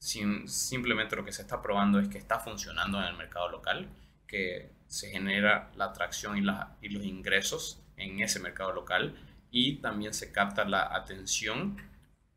simplemente 0.00 1.16
lo 1.16 1.24
que 1.24 1.32
se 1.32 1.42
está 1.42 1.60
probando 1.60 1.98
es 1.98 2.08
que 2.08 2.18
está 2.18 2.38
funcionando 2.38 3.00
en 3.00 3.08
el 3.08 3.16
mercado 3.16 3.48
local, 3.48 3.88
que 4.26 4.70
se 4.86 5.10
genera 5.10 5.70
la 5.76 5.86
atracción 5.86 6.38
y 6.38 6.88
los 6.88 7.04
ingresos 7.04 7.82
en 7.96 8.20
ese 8.20 8.38
mercado 8.38 8.72
local 8.72 9.16
y 9.50 9.76
también 9.76 10.14
se 10.14 10.32
capta 10.32 10.64
la 10.64 10.94
atención 10.94 11.76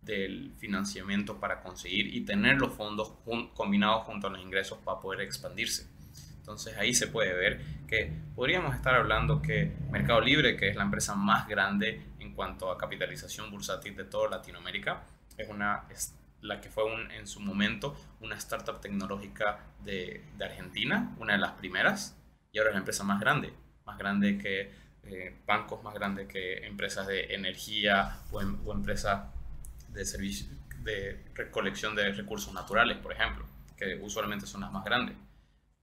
del 0.02 0.54
financiamiento 0.58 1.40
para 1.40 1.62
conseguir 1.62 2.14
y 2.16 2.22
tener 2.22 2.58
los 2.58 2.74
fondos 2.74 3.14
combinados 3.54 4.04
junto 4.06 4.28
a 4.28 4.30
los 4.32 4.42
ingresos 4.42 4.80
para 4.80 5.00
poder 5.00 5.22
expandirse. 5.22 5.88
Entonces 6.38 6.76
ahí 6.78 6.94
se 6.94 7.08
puede 7.08 7.34
ver 7.34 7.62
que 7.88 8.12
podríamos 8.36 8.76
estar 8.76 8.96
hablando 8.96 9.42
que 9.42 9.72
Mercado 9.92 10.22
Libre, 10.22 10.58
que 10.58 10.70
es 10.70 10.76
la 10.76 10.84
empresa 10.84 11.16
más 11.16 11.48
grande 11.48 12.02
en 12.20 12.34
cuanto 12.34 12.72
a 12.72 12.78
capitalización 12.78 13.52
bursátil 13.52 13.96
de 13.96 14.06
toda 14.06 14.30
Latinoamérica, 14.30 15.04
es 15.38 15.48
una 15.50 15.86
la 16.42 16.60
que 16.60 16.70
fue 16.70 16.84
en 17.16 17.28
su 17.28 17.40
momento 17.40 17.96
una 18.20 18.36
startup 18.36 18.82
tecnológica 18.82 19.60
de, 19.84 20.26
de, 20.38 20.46
Argentina, 20.46 21.16
una 21.20 21.34
de 21.34 21.40
las 21.40 21.52
primeras, 21.52 22.18
y 22.52 22.58
ahora 22.58 22.72
es 22.72 22.74
la 22.74 22.80
empresa 22.80 23.04
más 23.04 23.20
grande, 23.20 23.54
más 23.86 23.98
grande 24.00 24.40
que 24.40 24.72
eh, 25.04 25.36
bancos, 25.46 25.84
más 25.84 25.94
grande 25.94 26.28
que 26.28 26.66
empresas 26.66 27.08
de 27.08 27.34
energía 27.36 28.18
o, 28.32 28.42
em, 28.42 28.58
o 28.66 28.74
empresas 28.74 29.26
de 29.94 30.06
servicio, 30.06 30.48
de 30.84 31.26
recolección 31.36 31.96
de 31.96 32.12
recursos 32.12 32.54
naturales, 32.54 32.98
por 32.98 33.12
ejemplo, 33.12 33.46
que 33.78 34.00
usualmente 34.02 34.46
son 34.46 34.62
las 34.62 34.72
más 34.72 34.84
grandes. 34.84 35.16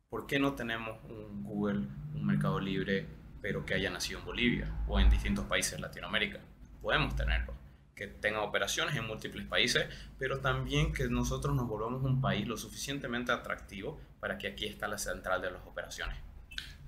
¿Por 0.08 0.26
qué 0.26 0.38
no 0.38 0.54
tenemos 0.54 0.98
un 1.04 1.42
Google, 1.44 1.86
un 2.14 2.26
Mercado 2.26 2.58
Libre, 2.60 3.06
pero 3.42 3.66
que 3.66 3.74
haya 3.74 3.90
nacido 3.90 4.20
en 4.20 4.24
Bolivia 4.24 4.84
o 4.86 4.98
en 4.98 5.10
distintos 5.10 5.44
países 5.46 5.72
de 5.72 5.80
Latinoamérica? 5.80 6.40
Podemos 6.80 7.14
tenerlo 7.14 7.54
que 7.98 8.06
tenga 8.06 8.42
operaciones 8.42 8.94
en 8.96 9.06
múltiples 9.06 9.44
países, 9.46 9.86
pero 10.18 10.38
también 10.38 10.92
que 10.92 11.08
nosotros 11.08 11.54
nos 11.56 11.66
volvamos 11.66 12.04
un 12.04 12.20
país 12.20 12.46
lo 12.46 12.56
suficientemente 12.56 13.32
atractivo 13.32 14.00
para 14.20 14.38
que 14.38 14.46
aquí 14.46 14.66
está 14.66 14.86
la 14.86 14.98
central 14.98 15.42
de 15.42 15.50
las 15.50 15.66
operaciones. 15.66 16.16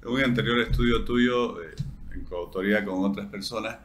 En 0.00 0.08
un 0.08 0.20
anterior 0.22 0.60
estudio 0.60 1.04
tuyo, 1.04 1.62
eh, 1.62 1.74
en 2.12 2.24
coautoría 2.24 2.84
con 2.84 3.04
otras 3.04 3.26
personas, 3.26 3.78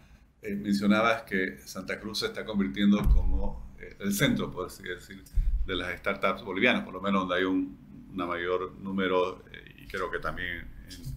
eh, 0.45 0.55
mencionabas 0.55 1.23
que 1.23 1.59
Santa 1.65 1.99
Cruz 1.99 2.19
se 2.19 2.27
está 2.27 2.45
convirtiendo 2.45 2.97
como 3.09 3.75
eh, 3.79 3.97
el 3.99 4.13
centro, 4.13 4.51
por 4.51 4.67
así 4.67 4.83
decir, 4.83 5.23
de 5.65 5.75
las 5.75 5.97
startups 5.99 6.43
bolivianas, 6.43 6.83
por 6.83 6.93
lo 6.93 7.01
menos 7.01 7.21
donde 7.21 7.35
hay 7.35 7.43
un 7.43 7.85
una 8.15 8.25
mayor 8.25 8.73
número 8.79 9.43
y 9.77 9.87
creo 9.87 10.09
que 10.09 10.19
también 10.19 10.67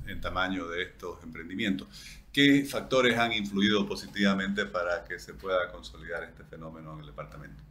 en, 0.04 0.10
en 0.10 0.20
tamaño 0.20 0.68
de 0.68 0.82
estos 0.82 1.22
emprendimientos. 1.22 1.88
¿Qué 2.32 2.64
factores 2.64 3.16
han 3.18 3.32
influido 3.32 3.86
positivamente 3.86 4.66
para 4.66 5.04
que 5.04 5.18
se 5.18 5.34
pueda 5.34 5.70
consolidar 5.70 6.24
este 6.24 6.44
fenómeno 6.44 6.94
en 6.94 7.00
el 7.00 7.06
departamento? 7.06 7.62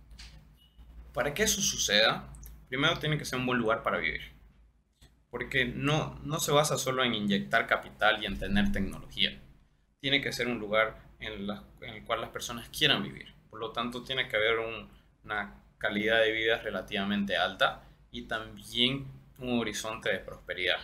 Para 1.13 1.33
que 1.33 1.43
eso 1.43 1.61
suceda, 1.61 2.33
primero 2.69 2.97
tiene 2.99 3.17
que 3.17 3.25
ser 3.25 3.39
un 3.39 3.45
buen 3.45 3.59
lugar 3.59 3.83
para 3.83 3.97
vivir. 3.99 4.21
Porque 5.29 5.65
no, 5.65 6.19
no 6.23 6.39
se 6.39 6.51
basa 6.51 6.77
solo 6.77 7.03
en 7.03 7.13
inyectar 7.13 7.67
capital 7.67 8.23
y 8.23 8.25
en 8.25 8.39
tener 8.39 8.71
tecnología. 8.71 9.39
Tiene 9.99 10.21
que 10.21 10.31
ser 10.31 10.47
un 10.47 10.59
lugar 10.59 11.06
en, 11.19 11.50
el 11.81 12.03
cual 12.05 12.21
las 12.21 12.29
personas 12.29 12.69
quieran 12.69 13.03
vivir. 13.03 13.33
Por 13.50 13.59
lo 13.59 13.71
tanto, 13.71 14.03
tiene 14.03 14.27
que 14.27 14.36
haber 14.36 14.59
una 15.24 15.63
calidad 15.77 16.21
de 16.21 16.31
vida 16.31 16.57
relativamente 16.57 17.38
alta 17.38 17.83
y 18.12 18.24
también 18.24 19.07
un 19.39 19.59
horizonte 19.59 20.09
de 20.09 20.19
prosperidad. 20.19 20.79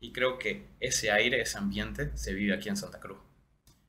Y 0.00 0.12
creo 0.12 0.38
que 0.38 0.68
ese 0.80 1.10
aire, 1.10 1.40
ese 1.40 1.58
ambiente 1.58 2.16
se 2.16 2.34
vive 2.34 2.54
aquí 2.54 2.68
en 2.68 2.76
Santa 2.76 3.00
Cruz. 3.00 3.18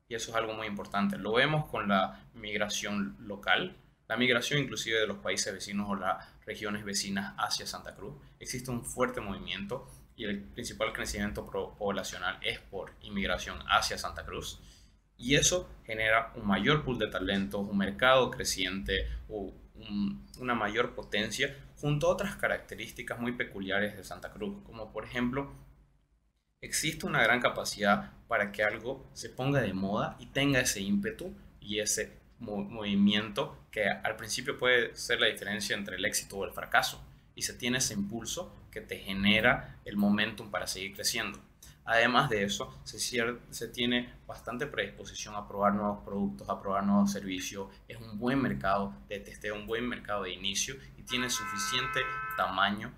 Y 0.07 0.15
eso 0.15 0.31
es 0.31 0.37
algo 0.37 0.53
muy 0.53 0.65
importante. 0.65 1.17
Lo 1.17 1.33
vemos 1.33 1.65
con 1.65 1.87
la 1.87 2.27
migración 2.33 3.15
local, 3.19 3.77
la 4.07 4.17
migración 4.17 4.59
inclusive 4.59 4.99
de 4.99 5.05
los 5.05 5.17
países 5.17 5.53
vecinos 5.53 5.87
o 5.87 5.95
las 5.95 6.25
regiones 6.45 6.83
vecinas 6.83 7.35
hacia 7.37 7.67
Santa 7.67 7.95
Cruz. 7.95 8.15
Existe 8.39 8.71
un 8.71 8.83
fuerte 8.83 9.21
movimiento 9.21 9.87
y 10.15 10.25
el 10.25 10.41
principal 10.41 10.91
crecimiento 10.93 11.45
poblacional 11.45 12.39
es 12.41 12.59
por 12.59 12.93
inmigración 13.01 13.59
hacia 13.67 13.99
Santa 13.99 14.25
Cruz. 14.25 14.59
Y 15.19 15.35
eso 15.35 15.69
genera 15.85 16.31
un 16.35 16.47
mayor 16.47 16.83
pool 16.83 16.97
de 16.97 17.07
talentos, 17.07 17.67
un 17.69 17.77
mercado 17.77 18.31
creciente, 18.31 19.07
un 19.27 19.53
una 20.39 20.55
mayor 20.55 20.95
potencia 20.95 21.55
junto 21.77 22.07
a 22.07 22.11
otras 22.11 22.35
características 22.35 23.19
muy 23.19 23.33
peculiares 23.33 23.95
de 23.95 24.03
Santa 24.03 24.31
Cruz, 24.31 24.57
como 24.65 24.91
por 24.91 25.05
ejemplo, 25.05 25.51
existe 26.61 27.05
una 27.05 27.23
gran 27.23 27.39
capacidad 27.39 28.11
para 28.27 28.51
que 28.51 28.63
algo 28.63 29.09
se 29.13 29.29
ponga 29.29 29.61
de 29.61 29.73
moda 29.73 30.17
y 30.19 30.27
tenga 30.27 30.59
ese 30.59 30.81
ímpetu 30.81 31.33
y 31.59 31.79
ese 31.79 32.17
movimiento 32.39 33.57
que 33.71 33.89
al 33.89 34.15
principio 34.15 34.57
puede 34.57 34.95
ser 34.95 35.19
la 35.19 35.27
diferencia 35.27 35.75
entre 35.75 35.97
el 35.97 36.05
éxito 36.05 36.37
o 36.37 36.45
el 36.45 36.53
fracaso 36.53 37.03
y 37.35 37.41
se 37.41 37.53
tiene 37.53 37.79
ese 37.79 37.93
impulso 37.93 38.53
que 38.71 38.81
te 38.81 38.97
genera 38.97 39.77
el 39.85 39.97
momentum 39.97 40.51
para 40.51 40.67
seguir 40.67 40.95
creciendo. 40.95 41.39
Además 41.85 42.29
de 42.29 42.43
eso, 42.43 42.79
se, 42.83 42.99
se, 42.99 43.67
tiene 43.69 44.13
bastante 44.27 44.67
predisposición 44.67 45.35
a 45.35 45.47
probar 45.47 45.73
nuevos 45.73 46.03
productos, 46.03 46.47
a 46.47 46.61
probar 46.61 46.85
nuevos 46.85 47.11
servicios. 47.11 47.67
Es 47.87 47.97
un 47.97 48.19
buen 48.19 48.41
mercado 48.41 48.93
de 49.07 49.19
testeo, 49.19 49.55
un 49.55 49.65
buen 49.65 49.87
mercado 49.87 50.23
de 50.23 50.31
inicio 50.31 50.75
y 50.97 51.03
tiene 51.03 51.29
suficiente 51.29 52.01
tamaño 52.37 52.93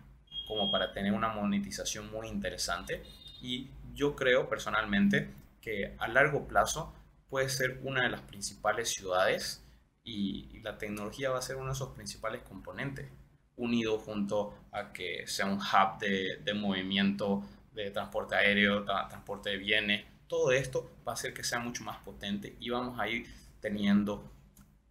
como 0.47 0.69
para 0.69 0.91
tener 0.91 1.13
una 1.13 1.29
monetización 1.29 2.11
muy 2.11 2.27
interesante. 2.27 3.03
Y 3.41 3.69
yo 3.93 4.15
creo 4.15 4.50
personalmente 4.50 5.33
que 5.61 5.95
a 5.97 6.07
largo 6.09 6.47
plazo 6.47 6.93
puede 7.29 7.47
ser 7.47 7.79
una 7.83 8.03
de 8.03 8.09
las 8.09 8.21
principales 8.21 8.89
ciudades 8.89 9.63
y, 10.03 10.59
la 10.61 10.77
tecnología 10.77 11.31
va 11.31 11.39
a 11.39 11.41
ser 11.41 11.55
uno 11.55 11.67
de 11.67 11.71
esos 11.71 11.89
principales 11.95 12.43
componentes, 12.43 13.09
unido 13.55 13.97
junto 13.97 14.53
a 14.71 14.93
que 14.93 15.25
sea 15.25 15.47
un 15.47 15.57
hub 15.57 16.00
de, 16.00 16.38
de 16.43 16.53
movimiento 16.53 17.43
de 17.71 17.89
transporte 17.91 18.35
aéreo, 18.35 18.83
transporte 18.83 19.49
de 19.49 19.57
bienes, 19.57 20.05
todo 20.27 20.51
esto 20.51 20.97
va 21.07 21.13
a 21.13 21.15
hacer 21.15 21.33
que 21.33 21.43
sea 21.43 21.59
mucho 21.59 21.83
más 21.83 21.97
potente 21.99 22.55
y 22.59 22.69
vamos 22.69 22.99
a 22.99 23.07
ir 23.07 23.27
teniendo 23.59 24.31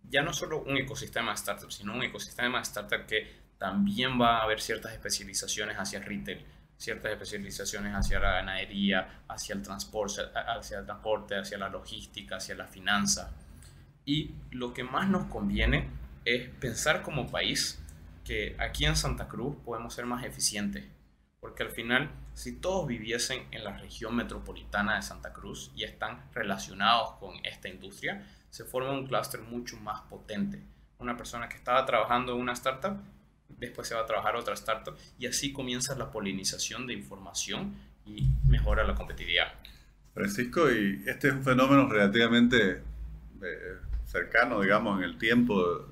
ya 0.03 0.23
no 0.23 0.33
solo 0.33 0.63
un 0.63 0.77
ecosistema 0.77 1.31
de 1.31 1.37
startups, 1.37 1.77
sino 1.77 1.95
un 1.95 2.03
ecosistema 2.03 2.59
de 2.59 2.65
startups 2.65 3.05
que 3.07 3.41
también 3.59 4.21
va 4.21 4.39
a 4.39 4.43
haber 4.43 4.61
ciertas 4.61 4.93
especializaciones 4.93 5.77
hacia 5.77 6.01
retail, 6.01 6.45
ciertas 6.77 7.13
especializaciones 7.13 7.95
hacia 7.95 8.19
la 8.19 8.33
ganadería, 8.33 9.23
hacia 9.29 9.55
el 9.55 9.63
transporte, 9.63 10.23
hacia 10.35 10.81
el 10.81 10.87
transporte, 10.87 11.37
hacia 11.37 11.59
la 11.59 11.69
logística, 11.69 12.37
hacia 12.37 12.55
la 12.55 12.67
finanza. 12.67 13.31
Y 14.05 14.35
lo 14.51 14.73
que 14.73 14.83
más 14.83 15.09
nos 15.09 15.27
conviene 15.27 15.89
es 16.25 16.49
pensar 16.49 17.03
como 17.03 17.31
país 17.31 17.79
que 18.25 18.57
aquí 18.59 18.87
en 18.87 18.97
Santa 18.97 19.29
Cruz 19.29 19.57
podemos 19.65 19.95
ser 19.95 20.07
más 20.07 20.25
eficientes 20.25 20.85
porque 21.41 21.63
al 21.63 21.71
final, 21.71 22.11
si 22.41 22.53
todos 22.53 22.87
viviesen 22.87 23.43
en 23.51 23.65
la 23.65 23.77
región 23.77 24.17
metropolitana 24.17 24.97
de 24.97 25.03
Santa 25.03 25.31
Cruz 25.31 25.71
y 25.77 25.85
están 25.85 26.25
relacionados 26.33 27.13
con 27.21 27.35
esta 27.45 27.69
industria, 27.69 28.27
se 28.49 28.65
forma 28.65 28.93
un 28.93 29.07
clúster 29.07 29.43
mucho 29.43 29.77
más 29.77 30.01
potente. 30.09 30.63
Una 30.99 31.19
persona 31.19 31.51
que 31.51 31.57
estaba 31.57 31.85
trabajando 31.85 32.33
en 32.33 32.41
una 32.41 32.55
startup, 32.55 32.97
después 33.51 33.89
se 33.89 33.95
va 33.95 34.01
a 34.01 34.07
trabajar 34.07 34.37
otra 34.37 34.55
startup 34.55 34.97
y 35.19 35.27
así 35.27 35.53
comienza 35.53 35.95
la 35.95 36.11
polinización 36.11 36.87
de 36.87 36.95
información 36.95 37.75
y 38.07 38.27
mejora 38.49 38.85
la 38.85 38.95
competitividad. 38.95 39.53
Francisco, 40.15 40.71
y 40.71 41.03
este 41.07 41.29
es 41.29 41.35
un 41.35 41.45
fenómeno 41.45 41.91
relativamente 41.91 42.83
eh, 43.43 43.77
cercano, 44.07 44.63
digamos, 44.63 44.99
en 44.99 45.05
el 45.05 45.19
tiempo 45.19 45.87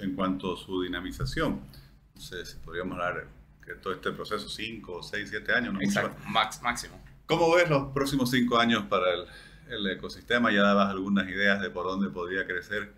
en, 0.00 0.14
cuanto 0.14 0.54
a 0.54 0.56
su 0.56 0.80
dinamización. 0.80 1.60
No 2.14 2.20
sé 2.20 2.46
si 2.46 2.56
podríamos 2.56 2.94
hablar 2.94 3.26
que 3.64 3.74
todo 3.74 3.92
este 3.92 4.12
proceso, 4.12 4.48
5, 4.48 5.02
6, 5.02 5.28
7 5.30 5.52
años. 5.52 5.74
Exacto, 5.80 6.22
max, 6.26 6.60
máximo. 6.62 7.02
¿Cómo 7.26 7.54
ves 7.54 7.68
los 7.68 7.92
próximos 7.92 8.30
5 8.30 8.58
años 8.58 8.84
para 8.84 9.12
el, 9.12 9.26
el, 9.70 9.86
ecosistema? 9.90 10.52
Ya 10.52 10.62
dabas 10.62 10.90
algunas 10.90 11.28
ideas 11.28 11.60
de 11.60 11.70
por 11.70 11.86
dónde 11.86 12.10
podría 12.10 12.46
crecer. 12.46 12.92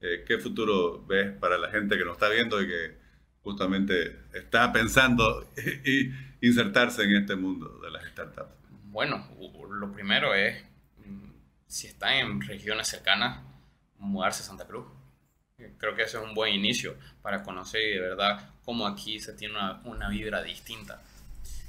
Eh, 0.00 0.24
¿Qué 0.26 0.38
futuro 0.38 1.04
ves 1.06 1.32
para 1.32 1.58
la 1.58 1.70
gente 1.70 1.96
que 1.96 2.04
nos 2.04 2.14
está 2.14 2.28
viendo 2.28 2.60
y 2.62 2.66
que 2.66 2.98
justamente 3.42 4.20
está 4.32 4.72
pensando 4.72 5.46
y 5.84 6.10
insertarse 6.40 7.02
en 7.02 7.16
este 7.16 7.36
mundo 7.36 7.80
de 7.82 7.90
las 7.90 8.04
startups? 8.06 8.52
Bueno, 8.84 9.26
lo 9.70 9.92
primero 9.92 10.34
es, 10.34 10.62
mm, 11.04 11.30
si 11.66 11.86
está 11.86 12.16
en 12.16 12.40
regiones 12.40 12.88
cercanas, 12.88 13.42
mudarse 13.98 14.42
a 14.42 14.46
Santa 14.46 14.66
Cruz 14.66 14.86
Creo 15.78 15.94
que 15.94 16.02
ese 16.02 16.18
es 16.18 16.24
un 16.24 16.34
buen 16.34 16.54
inicio 16.54 16.96
para 17.22 17.42
conocer 17.42 17.80
de 17.80 18.00
verdad 18.00 18.50
cómo 18.64 18.86
aquí 18.86 19.20
se 19.20 19.34
tiene 19.34 19.54
una, 19.54 19.80
una 19.84 20.08
vibra 20.08 20.42
distinta. 20.42 21.02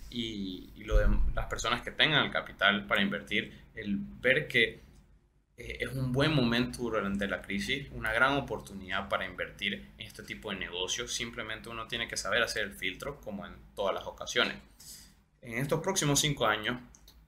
Y, 0.09 0.71
y, 0.75 0.83
lo 0.83 0.97
de 0.97 1.07
las 1.33 1.47
personas 1.47 1.81
que 1.81 1.91
tengan 1.91 2.25
el 2.25 2.31
capital 2.31 2.85
para 2.85 3.01
invertir, 3.01 3.51
el 3.75 3.97
ver 3.97 4.47
que 4.47 4.83
eh, 5.55 5.77
es 5.81 5.93
un 5.93 6.11
buen 6.11 6.33
momento 6.33 6.79
durante 6.83 7.27
la 7.27 7.41
crisis, 7.41 7.87
una 7.91 8.11
gran 8.11 8.33
oportunidad 8.33 9.07
para 9.07 9.25
invertir 9.25 9.91
en 9.97 10.07
este 10.07 10.23
tipo 10.23 10.49
de 10.49 10.57
negocios. 10.57 11.13
Simplemente 11.13 11.69
uno 11.69 11.87
tiene 11.87 12.07
que 12.07 12.17
saber 12.17 12.41
hacer 12.41 12.63
el 12.63 12.73
filtro 12.73 13.21
como 13.21 13.45
en 13.45 13.53
todas 13.75 13.93
las 13.93 14.05
ocasiones. 14.05 14.57
En 15.41 15.57
estos 15.57 15.81
próximos 15.81 16.19
cinco 16.19 16.47
años, 16.47 16.79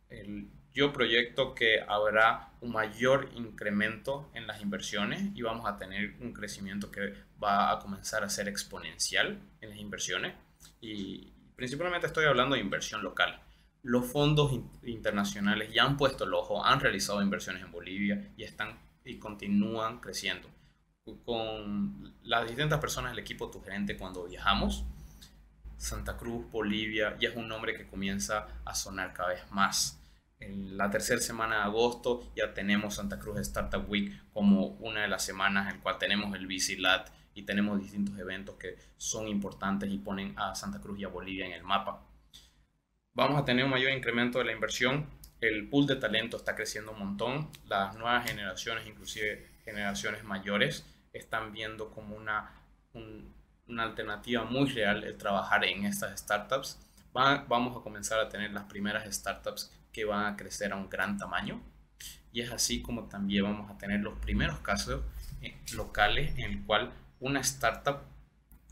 el, 0.10 0.48
yo 0.76 0.92
proyecto 0.92 1.56
que 1.56 1.80
habrá 1.88 2.52
un 2.60 2.74
mayor 2.74 3.30
incremento 3.34 4.30
en 4.34 4.46
las 4.46 4.62
inversiones 4.62 5.32
y 5.34 5.42
vamos 5.42 5.66
a 5.68 5.78
tener 5.78 6.16
un 6.20 6.34
crecimiento 6.34 6.92
que 6.92 7.14
va 7.42 7.72
a 7.72 7.80
comenzar 7.80 8.26
a 8.26 8.30
ser 8.30 8.50
exponencial 8.50 9.40
en 9.62 9.70
las 9.70 9.80
inversiones. 9.80 10.36
Y 10.82 11.32
principalmente 11.56 12.08
estoy 12.08 12.26
hablando 12.26 12.56
de 12.56 12.62
inversión 12.62 13.04
local. 13.04 13.42
Los 13.84 14.06
fondos 14.06 14.52
internacionales 14.84 15.72
ya 15.72 15.86
han 15.86 15.96
puesto 15.96 16.26
el 16.26 16.34
ojo, 16.34 16.66
han 16.66 16.82
realizado 16.82 17.22
inversiones 17.22 17.64
en 17.64 17.72
Bolivia 17.72 18.34
y 18.36 18.44
están 18.44 18.78
y 19.06 19.18
continúan 19.18 20.02
creciendo. 20.02 20.50
Con 21.24 22.16
las 22.24 22.48
distintas 22.48 22.82
personas 22.82 23.12
del 23.12 23.20
equipo 23.20 23.50
Tu 23.50 23.62
Gerente 23.62 23.96
cuando 23.96 24.26
viajamos, 24.26 24.84
Santa 25.78 26.18
Cruz, 26.18 26.52
Bolivia, 26.52 27.16
ya 27.18 27.30
es 27.30 27.36
un 27.38 27.48
nombre 27.48 27.78
que 27.78 27.88
comienza 27.88 28.48
a 28.66 28.76
sonar 28.76 29.14
cada 29.14 29.30
vez 29.30 29.52
más 29.52 30.02
en 30.40 30.78
la 30.78 30.90
tercera 30.90 31.22
semana 31.22 31.58
de 31.58 31.62
agosto 31.64 32.32
ya 32.36 32.54
tenemos 32.54 32.96
Santa 32.96 33.20
Cruz 33.20 33.40
Startup 33.40 33.90
Week 33.90 34.12
como 34.34 34.68
una 34.80 35.02
de 35.02 35.08
las 35.08 35.24
semanas 35.24 35.68
en 35.70 35.78
la 35.78 35.84
cual 35.84 35.98
tenemos 35.98 36.36
el 36.36 36.48
BC 36.48 36.78
y 37.34 37.44
tenemos 37.44 37.80
distintos 37.80 38.18
eventos 38.18 38.56
que 38.56 38.78
son 38.98 39.28
importantes 39.28 39.90
y 39.90 39.98
ponen 39.98 40.34
a 40.38 40.56
Santa 40.56 40.80
Cruz 40.80 41.00
y 41.00 41.04
a 41.04 41.10
Bolivia 41.10 41.46
en 41.46 41.52
el 41.52 41.64
mapa. 41.64 42.06
Vamos 43.14 43.42
a 43.42 43.46
tener 43.46 43.66
un 43.66 43.72
mayor 43.72 43.92
incremento 43.92 44.40
de 44.40 44.46
la 44.46 44.52
inversión, 44.52 45.08
el 45.42 45.70
pool 45.70 45.86
de 45.86 45.98
talento 45.98 46.38
está 46.38 46.56
creciendo 46.56 46.92
un 46.92 47.00
montón, 47.00 47.50
las 47.66 47.96
nuevas 47.96 48.28
generaciones, 48.28 48.88
inclusive 48.88 49.46
generaciones 49.64 50.24
mayores, 50.24 50.86
están 51.14 51.52
viendo 51.52 51.92
como 51.92 52.16
una, 52.16 52.52
una 53.68 53.84
alternativa 53.84 54.44
muy 54.44 54.70
real 54.70 55.04
el 55.04 55.18
trabajar 55.18 55.64
en 55.66 55.86
estas 55.86 56.20
startups. 56.20 56.80
vamos 57.14 57.78
a 57.78 57.82
comenzar 57.82 58.20
a 58.20 58.30
tener 58.30 58.52
las 58.52 58.66
primeras 58.66 59.14
startups 59.14 59.72
que 59.96 60.04
van 60.04 60.26
a 60.26 60.36
crecer 60.36 60.74
a 60.74 60.76
un 60.76 60.90
gran 60.90 61.18
tamaño. 61.18 61.62
Y 62.34 62.42
es 62.42 62.52
así 62.52 62.82
como 62.82 63.08
también 63.08 63.44
vamos 63.44 63.72
a 63.72 63.78
tener 63.78 64.02
los 64.02 64.20
primeros 64.20 64.60
casos 64.60 65.02
eh, 65.42 65.56
locales 65.74 66.38
en 66.38 66.52
el 66.52 66.64
cual 66.66 66.92
una 67.22 67.40
startup 67.40 68.00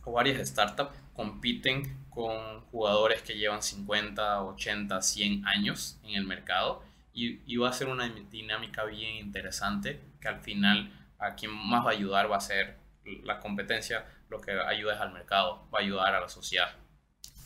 o 0.03 0.11
varias 0.11 0.45
startups 0.45 0.91
compiten 1.13 1.97
con 2.09 2.59
jugadores 2.71 3.21
que 3.21 3.37
llevan 3.37 3.63
50, 3.63 4.43
80, 4.43 5.01
100 5.01 5.47
años 5.47 5.97
en 6.03 6.15
el 6.15 6.25
mercado 6.25 6.83
y, 7.13 7.39
y, 7.45 7.55
va 7.55 7.69
a 7.69 7.73
ser 7.73 7.87
una 7.87 8.09
dinámica 8.09 8.83
bien 8.83 9.15
interesante 9.15 10.01
que 10.19 10.27
al 10.27 10.41
final 10.41 10.91
a 11.19 11.35
quien 11.35 11.51
más 11.51 11.85
va 11.85 11.91
a 11.91 11.93
ayudar 11.93 12.29
va 12.29 12.37
a 12.37 12.41
ser 12.41 12.79
la 13.23 13.39
competencia, 13.39 14.05
lo 14.29 14.41
que 14.41 14.51
ayuda 14.51 14.95
es 14.95 14.99
al 14.99 15.13
mercado, 15.13 15.69
va 15.73 15.79
a 15.79 15.81
ayudar 15.83 16.15
a 16.15 16.19
la 16.19 16.27
sociedad. 16.27 16.75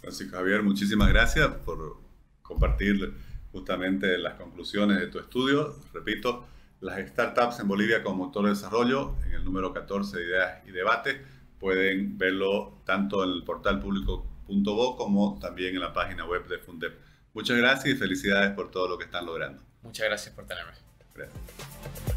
Francisco 0.01 0.37
Javier, 0.37 0.63
muchísimas 0.63 1.09
gracias 1.09 1.47
por 1.65 2.01
compartir 2.41 3.13
justamente 3.51 4.17
las 4.17 4.35
conclusiones 4.35 4.99
de 4.99 5.07
tu 5.07 5.19
estudio. 5.19 5.75
Repito, 5.93 6.45
las 6.81 6.99
startups 7.07 7.59
en 7.59 7.67
Bolivia 7.67 8.03
como 8.03 8.25
motor 8.25 8.45
de 8.45 8.51
desarrollo, 8.51 9.15
en 9.25 9.33
el 9.33 9.45
número 9.45 9.73
14 9.73 10.17
de 10.17 10.25
Ideas 10.25 10.67
y 10.67 10.71
Debate. 10.71 11.21
Pueden 11.59 12.17
verlo 12.17 12.81
tanto 12.85 13.23
en 13.23 13.31
el 13.31 13.43
portal 13.43 13.79
público.bo 13.79 14.95
como 14.95 15.39
también 15.39 15.75
en 15.75 15.81
la 15.81 15.93
página 15.93 16.25
web 16.25 16.47
de 16.47 16.59
Fundep. 16.59 16.93
Muchas 17.33 17.57
gracias 17.57 17.95
y 17.95 17.97
felicidades 17.97 18.51
por 18.51 18.71
todo 18.71 18.87
lo 18.87 18.97
que 18.97 19.05
están 19.05 19.25
logrando. 19.25 19.61
Muchas 19.81 20.07
gracias 20.07 20.33
por 20.33 20.45
tenerme. 20.45 20.73
Gracias. 21.15 22.16